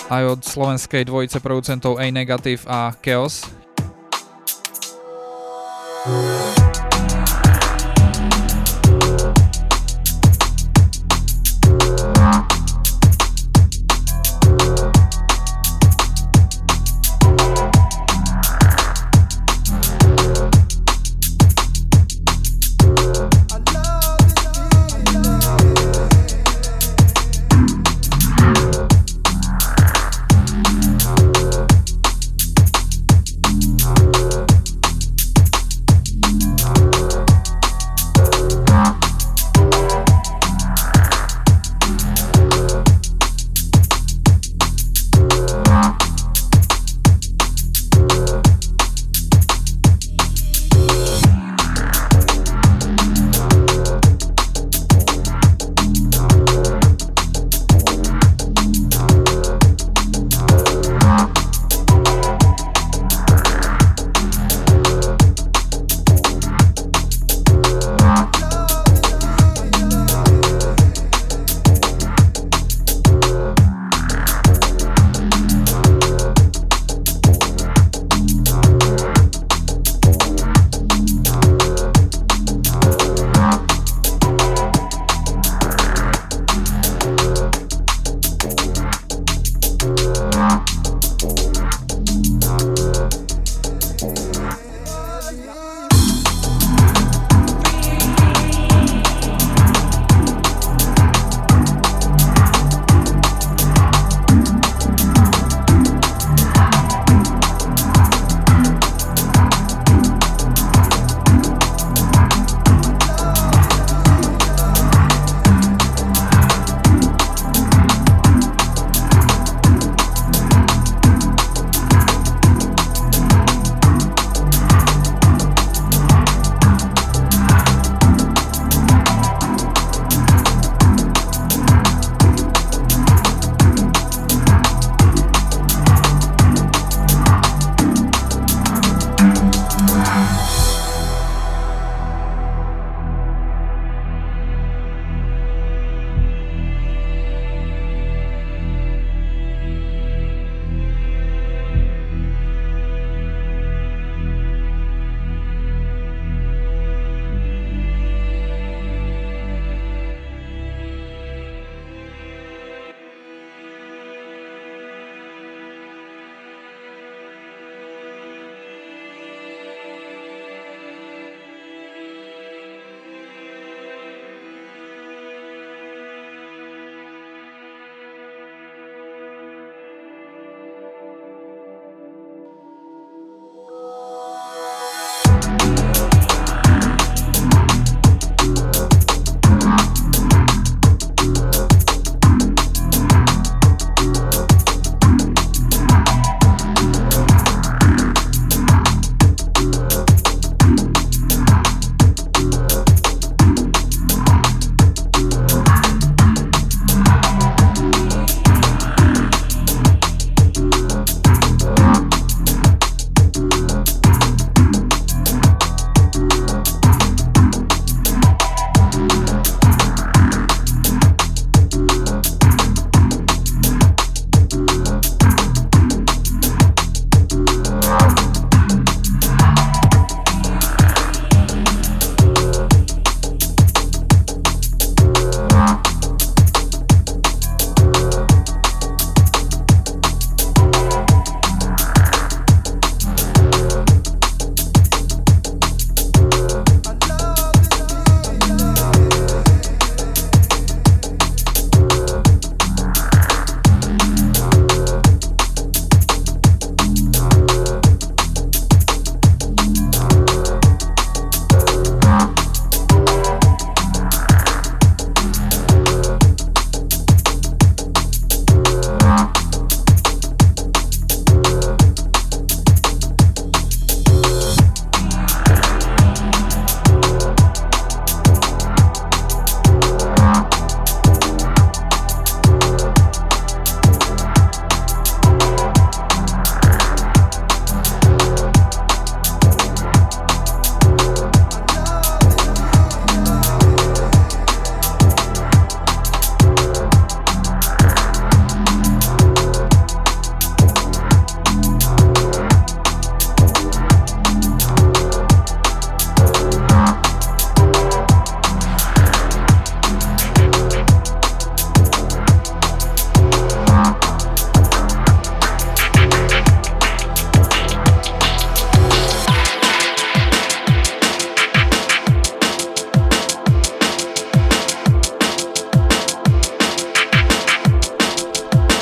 aj 0.09 0.23
od 0.25 0.39
slovenskej 0.41 1.05
dvojice 1.05 1.37
producentov 1.37 2.01
A 2.01 2.09
Negative 2.09 2.65
a 2.65 2.89
Chaos. 2.97 3.58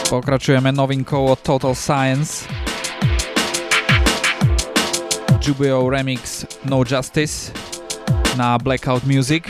Pokračujeme 0.07 0.71
novinkou 0.71 1.27
od 1.27 1.39
Total 1.43 1.75
Science. 1.75 2.47
Jubio 5.43 5.83
Remix 5.89 6.47
No 6.63 6.87
Justice 6.87 7.51
na 8.39 8.55
Blackout 8.55 9.03
Music. 9.03 9.43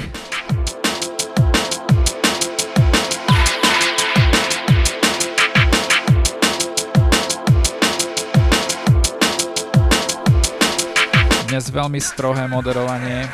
Dnes 11.54 11.70
veľmi 11.70 12.02
strohé 12.02 12.50
moderovanie. 12.50 13.30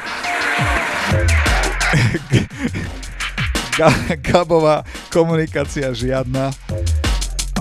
Gabová 4.27 4.83
komunikácia 5.07 5.89
žiadna, 5.95 6.51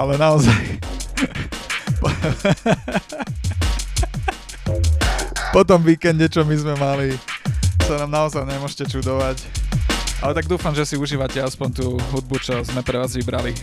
ale 0.02 0.18
naozaj 0.18 0.82
po 5.54 5.62
tom 5.62 5.78
víkende, 5.86 6.26
čo 6.26 6.42
my 6.42 6.58
sme 6.58 6.74
mali, 6.74 7.14
sa 7.86 8.02
nám 8.02 8.10
naozaj 8.10 8.42
nemôžete 8.42 8.90
čudovať. 8.98 9.38
Ale 10.22 10.34
tak 10.34 10.50
dúfam, 10.50 10.74
že 10.74 10.86
si 10.86 10.94
užívate 10.98 11.38
aspoň 11.38 11.68
tú 11.70 11.86
hudbu, 12.14 12.38
čo 12.42 12.62
sme 12.66 12.82
pre 12.82 12.98
vás 12.98 13.14
vybrali. 13.14 13.54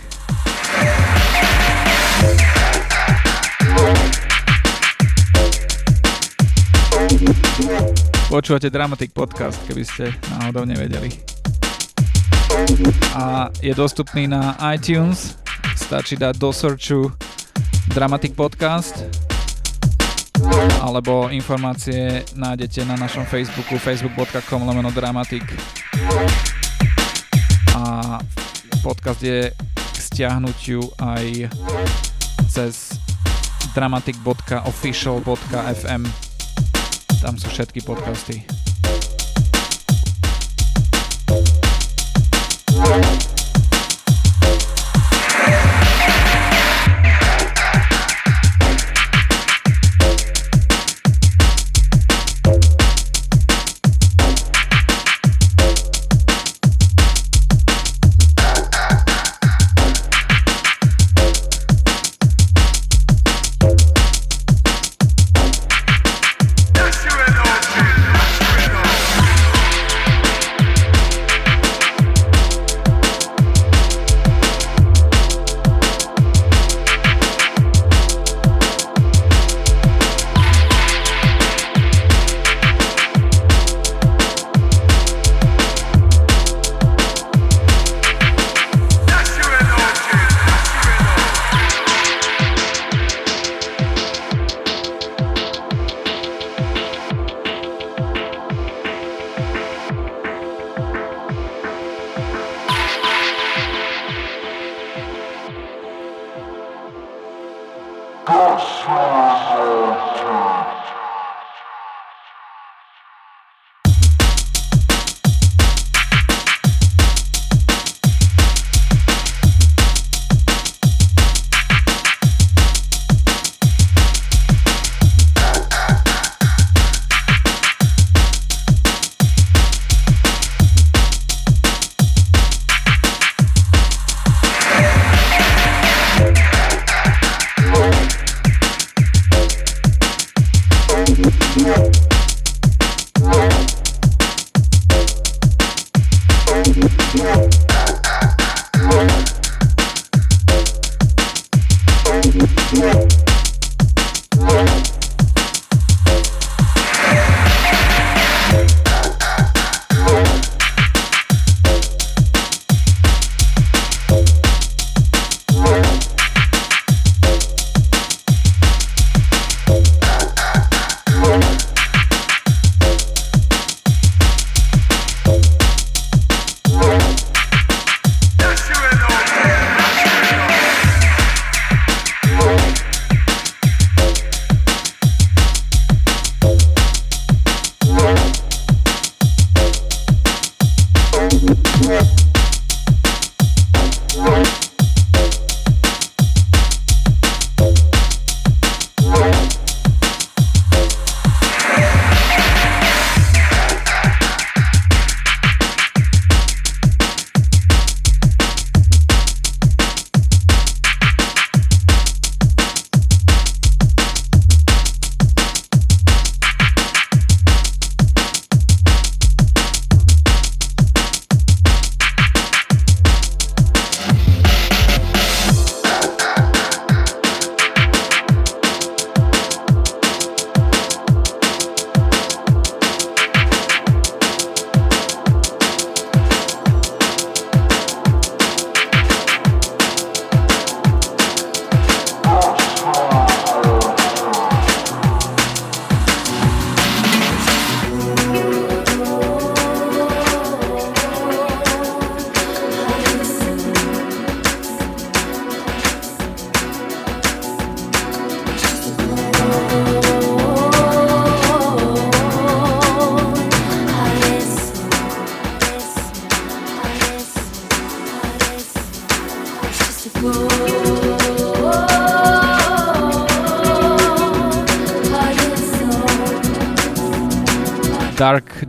Počúvate 8.32 8.72
Dramatic 8.72 9.12
Podcast, 9.12 9.60
keby 9.68 9.82
ste 9.84 10.04
náhodou 10.36 10.64
nevedeli. 10.64 11.12
A 13.16 13.48
je 13.64 13.72
dostupný 13.74 14.28
na 14.30 14.54
iTunes, 14.72 15.39
stačí 15.76 16.16
dať 16.16 16.38
do 16.38 16.52
searchu 16.54 17.10
Dramatic 17.90 18.38
Podcast 18.38 19.02
alebo 20.80 21.28
informácie 21.28 22.24
nájdete 22.38 22.84
na 22.88 22.96
našom 22.96 23.28
Facebooku 23.28 23.76
facebook.com 23.76 24.64
lomeno 24.64 24.88
dramatic 24.90 25.44
a 27.76 28.16
podcast 28.80 29.20
je 29.20 29.52
k 29.54 29.96
stiahnutiu 30.00 30.80
aj 30.96 31.52
cez 32.48 32.96
dramatic.official.fm 33.76 36.02
tam 37.20 37.36
sú 37.36 37.52
všetky 37.52 37.84
podcasty. 37.84 38.48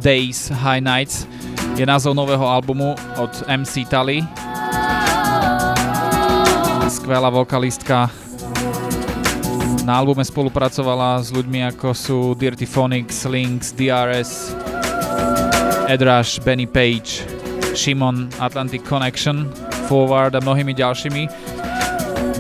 Days, 0.01 0.49
High 0.49 0.81
Nights 0.81 1.29
je 1.77 1.85
názov 1.85 2.17
nového 2.17 2.41
albumu 2.41 2.97
od 3.21 3.31
MC 3.45 3.85
Tally. 3.85 4.25
Skvelá 6.89 7.29
vokalistka. 7.29 8.09
Na 9.85 10.01
albume 10.01 10.25
spolupracovala 10.25 11.21
s 11.21 11.29
ľuďmi 11.29 11.69
ako 11.69 11.87
sú 11.93 12.17
Dirty 12.33 12.65
Phonics, 12.65 13.29
Lynx, 13.29 13.77
DRS, 13.77 14.57
Edrush, 15.85 16.41
Benny 16.41 16.65
Page, 16.65 17.21
Shimon, 17.77 18.33
Atlantic 18.41 18.81
Connection, 18.83 19.45
Forward 19.85 20.33
a 20.33 20.41
mnohými 20.41 20.73
ďalšími. 20.73 21.23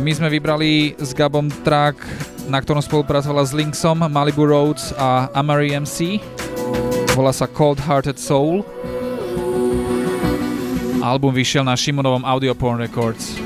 My 0.01 0.11
sme 0.17 0.33
vybrali 0.33 0.97
s 0.97 1.13
Gabom 1.13 1.53
track 1.61 2.01
na 2.49 2.59
ktorom 2.59 2.83
spolupracovala 2.83 3.47
s 3.47 3.55
Linksom, 3.55 4.03
Malibu 4.11 4.43
Roads 4.43 4.91
a 4.99 5.31
Amari 5.31 5.71
MC. 5.71 6.19
Volá 7.11 7.35
sa 7.35 7.43
Cold 7.43 7.83
Hearted 7.83 8.15
Soul. 8.15 8.63
Album 11.03 11.35
vyšiel 11.35 11.67
na 11.67 11.75
Shimonovom 11.75 12.23
Audioporn 12.23 12.79
Records. 12.79 13.40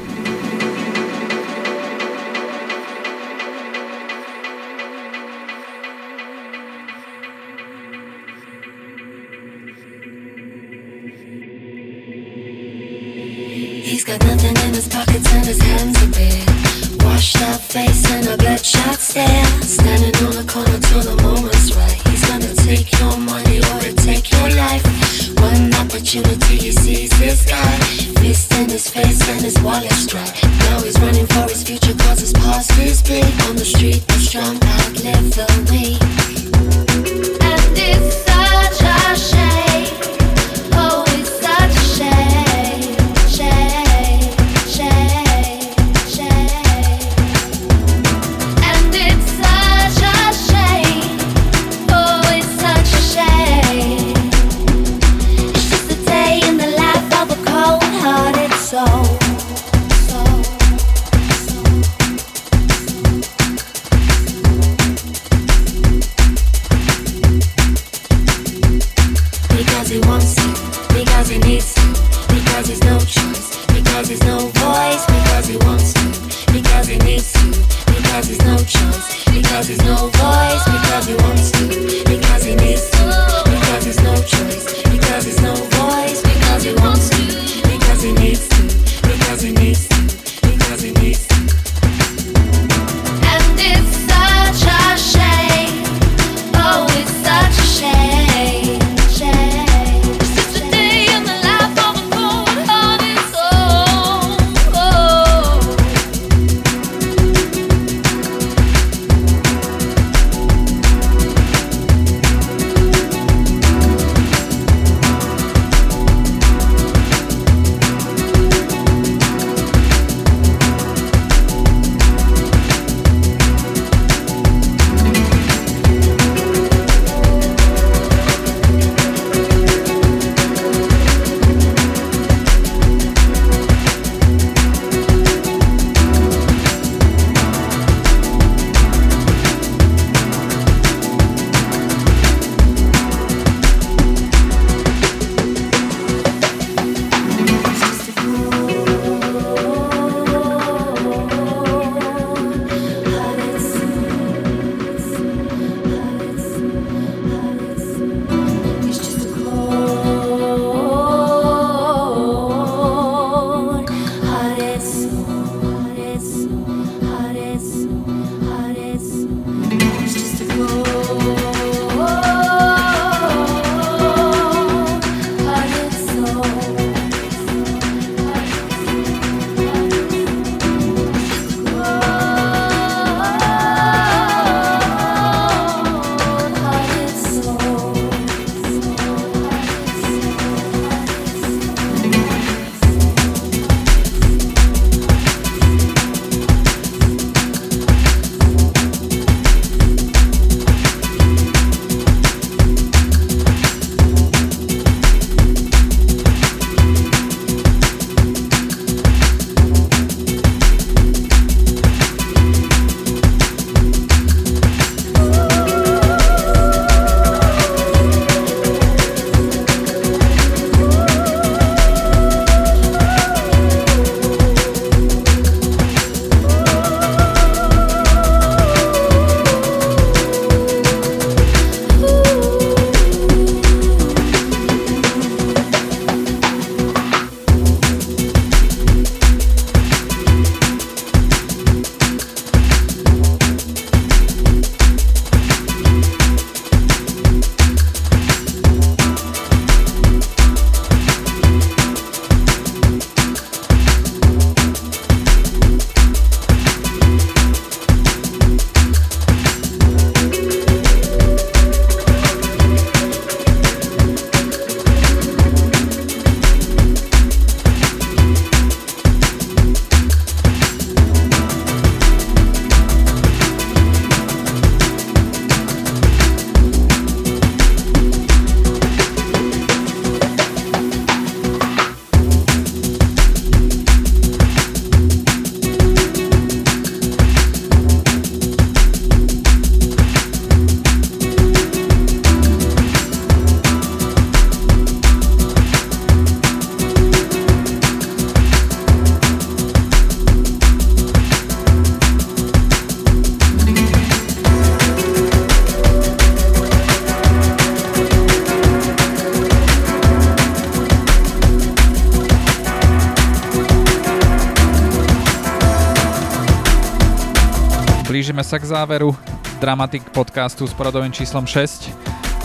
Blížime 318.36 318.52
sa 318.52 318.60
k 318.60 318.68
záveru 318.68 319.16
Dramatic 319.64 320.12
podcastu 320.12 320.68
s 320.68 320.76
poradovým 320.76 321.08
číslom 321.08 321.48
6. 321.48 321.88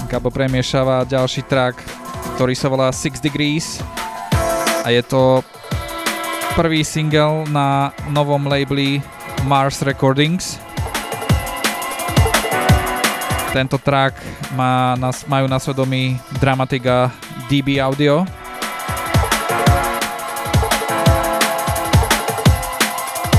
Gabo 0.06 0.30
premiešava 0.30 1.02
ďalší 1.02 1.42
track, 1.50 1.82
ktorý 2.38 2.54
sa 2.54 2.70
volá 2.70 2.94
Six 2.94 3.18
Degrees 3.18 3.82
a 4.86 4.94
je 4.94 5.02
to 5.02 5.42
prvý 6.54 6.86
single 6.86 7.42
na 7.50 7.90
novom 8.14 8.38
labeli 8.46 9.02
Mars 9.50 9.82
Recordings. 9.82 10.62
Tento 13.50 13.74
track 13.82 14.14
má, 14.54 14.94
majú 15.26 15.50
na 15.50 15.58
svedomí 15.58 16.22
Dramatic 16.38 16.86
a 16.86 17.10
DB 17.50 17.82
Audio. 17.82 18.22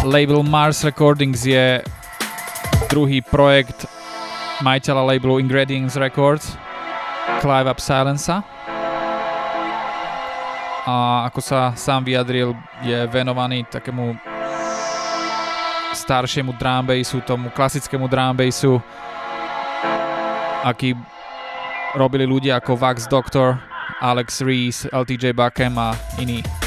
Label 0.04 0.44
Mars 0.44 0.84
Recordings 0.84 1.48
je 1.48 1.80
druhý 2.92 3.24
projekt 3.24 3.88
majiteľa 4.60 5.16
labelu 5.16 5.40
Ingredients 5.40 5.96
Records, 5.96 6.60
Clive 7.40 7.72
Up 7.72 7.80
Silensa. 7.80 8.44
A 10.84 11.26
ako 11.32 11.40
sa 11.40 11.72
sám 11.72 12.04
vyjadril, 12.04 12.52
je 12.84 13.00
venovaný 13.08 13.64
takému 13.72 14.20
staršiemu 15.96 16.52
drumbassu, 16.60 17.24
tomu 17.24 17.48
klasickému 17.56 18.12
drumbassu, 18.12 18.84
aký 20.68 20.92
robili 21.96 22.28
ľudia 22.28 22.60
ako 22.60 22.76
Vax 22.76 23.08
Doctor, 23.08 23.56
Alex 24.04 24.44
Reese, 24.44 24.92
LTJ 24.92 25.32
Buckham 25.32 25.80
a 25.80 25.96
iní. 26.20 26.61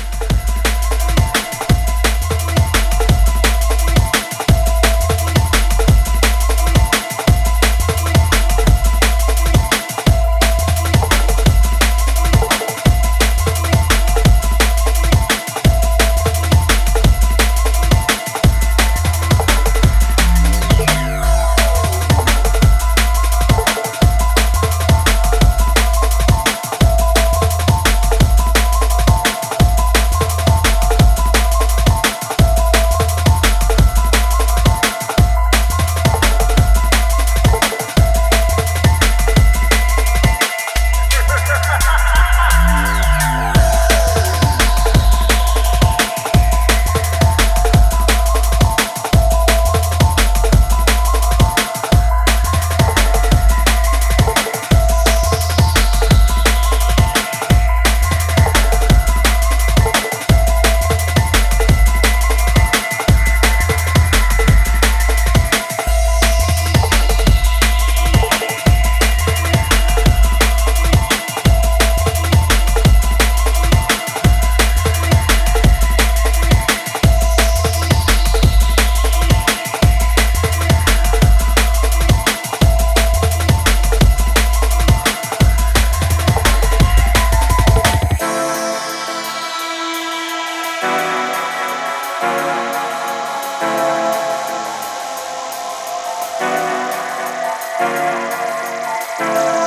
Música 97.84 99.63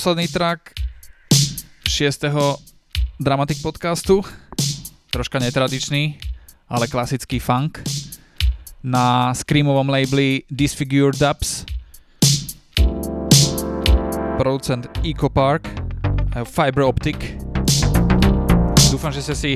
posledný 0.00 0.32
track 0.32 0.80
6. 1.84 2.24
Dramatic 3.20 3.60
podcastu. 3.60 4.24
Troška 5.12 5.36
netradičný, 5.36 6.16
ale 6.72 6.88
klasický 6.88 7.36
funk. 7.36 7.84
Na 8.80 9.36
screamovom 9.36 9.84
labeli 9.92 10.48
Disfigure 10.48 11.12
Dubs. 11.12 11.68
Producent 14.40 14.88
Eco 15.04 15.28
Park 15.28 15.68
Fiber 16.48 16.88
Optic. 16.88 17.36
Dúfam, 18.88 19.12
že 19.12 19.20
ste 19.20 19.36
si 19.36 19.52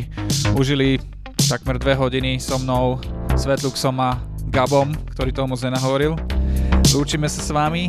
užili 0.52 1.00
takmer 1.48 1.80
dve 1.80 1.96
hodiny 1.96 2.36
so 2.36 2.60
mnou, 2.60 3.00
Svetluxom 3.32 3.96
a 3.96 4.20
Gabom, 4.52 4.92
ktorý 5.16 5.32
tomu 5.32 5.56
moc 5.56 5.64
nenahovoril. 5.64 6.20
Lúčime 6.92 7.32
sa 7.32 7.40
s 7.40 7.48
vami. 7.48 7.88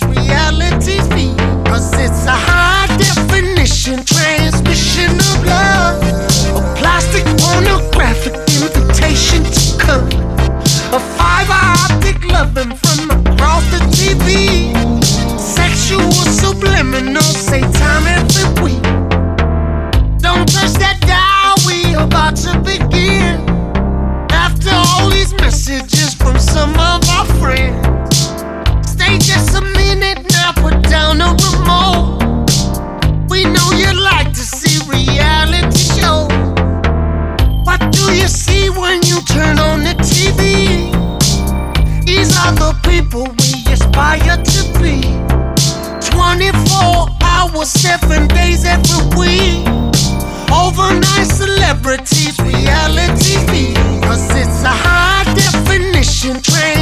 can 56.33 56.41
train 56.41 56.80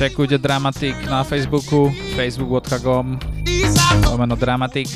Čekujte 0.00 0.40
Dramatik 0.40 0.96
na 1.12 1.20
Facebooku, 1.20 1.92
facebook.com 2.16 3.20
lomeno 4.08 4.32
Dramatik. 4.32 4.88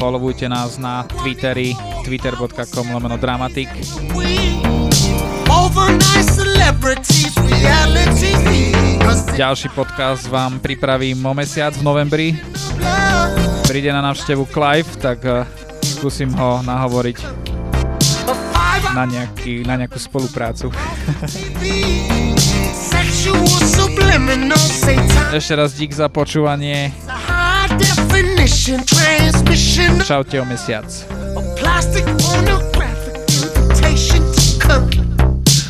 Followujte 0.00 0.48
nás 0.48 0.80
na 0.80 1.04
Twitteri, 1.04 1.76
twitter.com 2.00 2.96
lomeno 2.96 3.20
Dramatik. 3.20 3.68
Ďalší 9.36 9.68
podcast 9.76 10.24
vám 10.32 10.56
pripravím 10.56 11.20
o 11.20 11.36
mesiac 11.36 11.76
v 11.76 11.84
novembri. 11.84 12.32
Príde 13.68 13.92
na 13.92 14.00
návštevu 14.00 14.48
Clive, 14.48 14.88
tak 14.96 15.28
eh, 15.28 15.44
skúsim 16.00 16.32
ho 16.40 16.64
nahovoriť 16.64 17.18
na, 18.96 19.04
nejaký, 19.04 19.68
na 19.68 19.76
nejakú 19.76 20.00
spoluprácu. 20.00 20.72
Jeszcze 25.32 25.56
raz 25.56 25.74
dzik 25.74 25.94
za 25.94 26.08
poczuwanie. 26.08 26.90
O. 31.36 31.42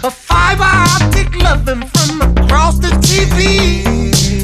A 0.03 0.11
fiber 0.11 0.67
optic 0.97 1.43
loving 1.43 1.85
from 1.93 2.23
across 2.23 2.79
the 2.81 2.89
TV. 2.89 3.83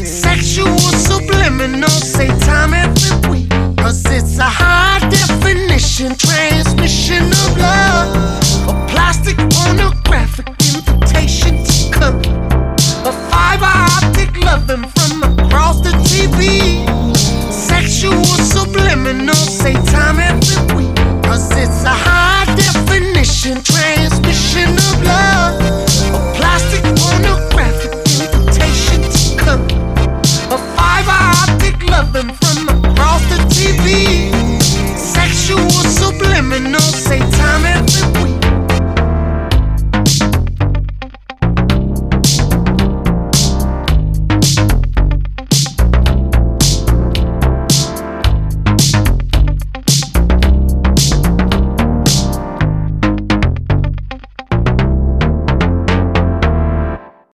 Sexual 0.07 0.79
subliminal, 0.79 1.91
say 1.91 2.29
time 2.29 2.75
every 2.75 3.31
week. 3.31 3.51
Cause 3.77 4.05
it's 4.07 4.39
a 4.39 4.45
high 4.45 5.01
definition 5.11 6.15
transmission 6.17 7.25
of 7.25 7.59
love. 7.59 8.17
A 8.69 8.87
plastic 8.87 9.37
pornographic 9.37 10.48
be 16.39 16.86
sexual 17.51 18.24
subliminal, 18.24 19.35
say 19.35 19.74
time 19.93 20.20
every 20.20 20.77
week. 20.77 20.94
Cause 21.24 21.51
it's 21.52 21.85
a 21.85 21.90
high 21.90 22.44
definition 22.55 23.62
trance. 23.62 24.18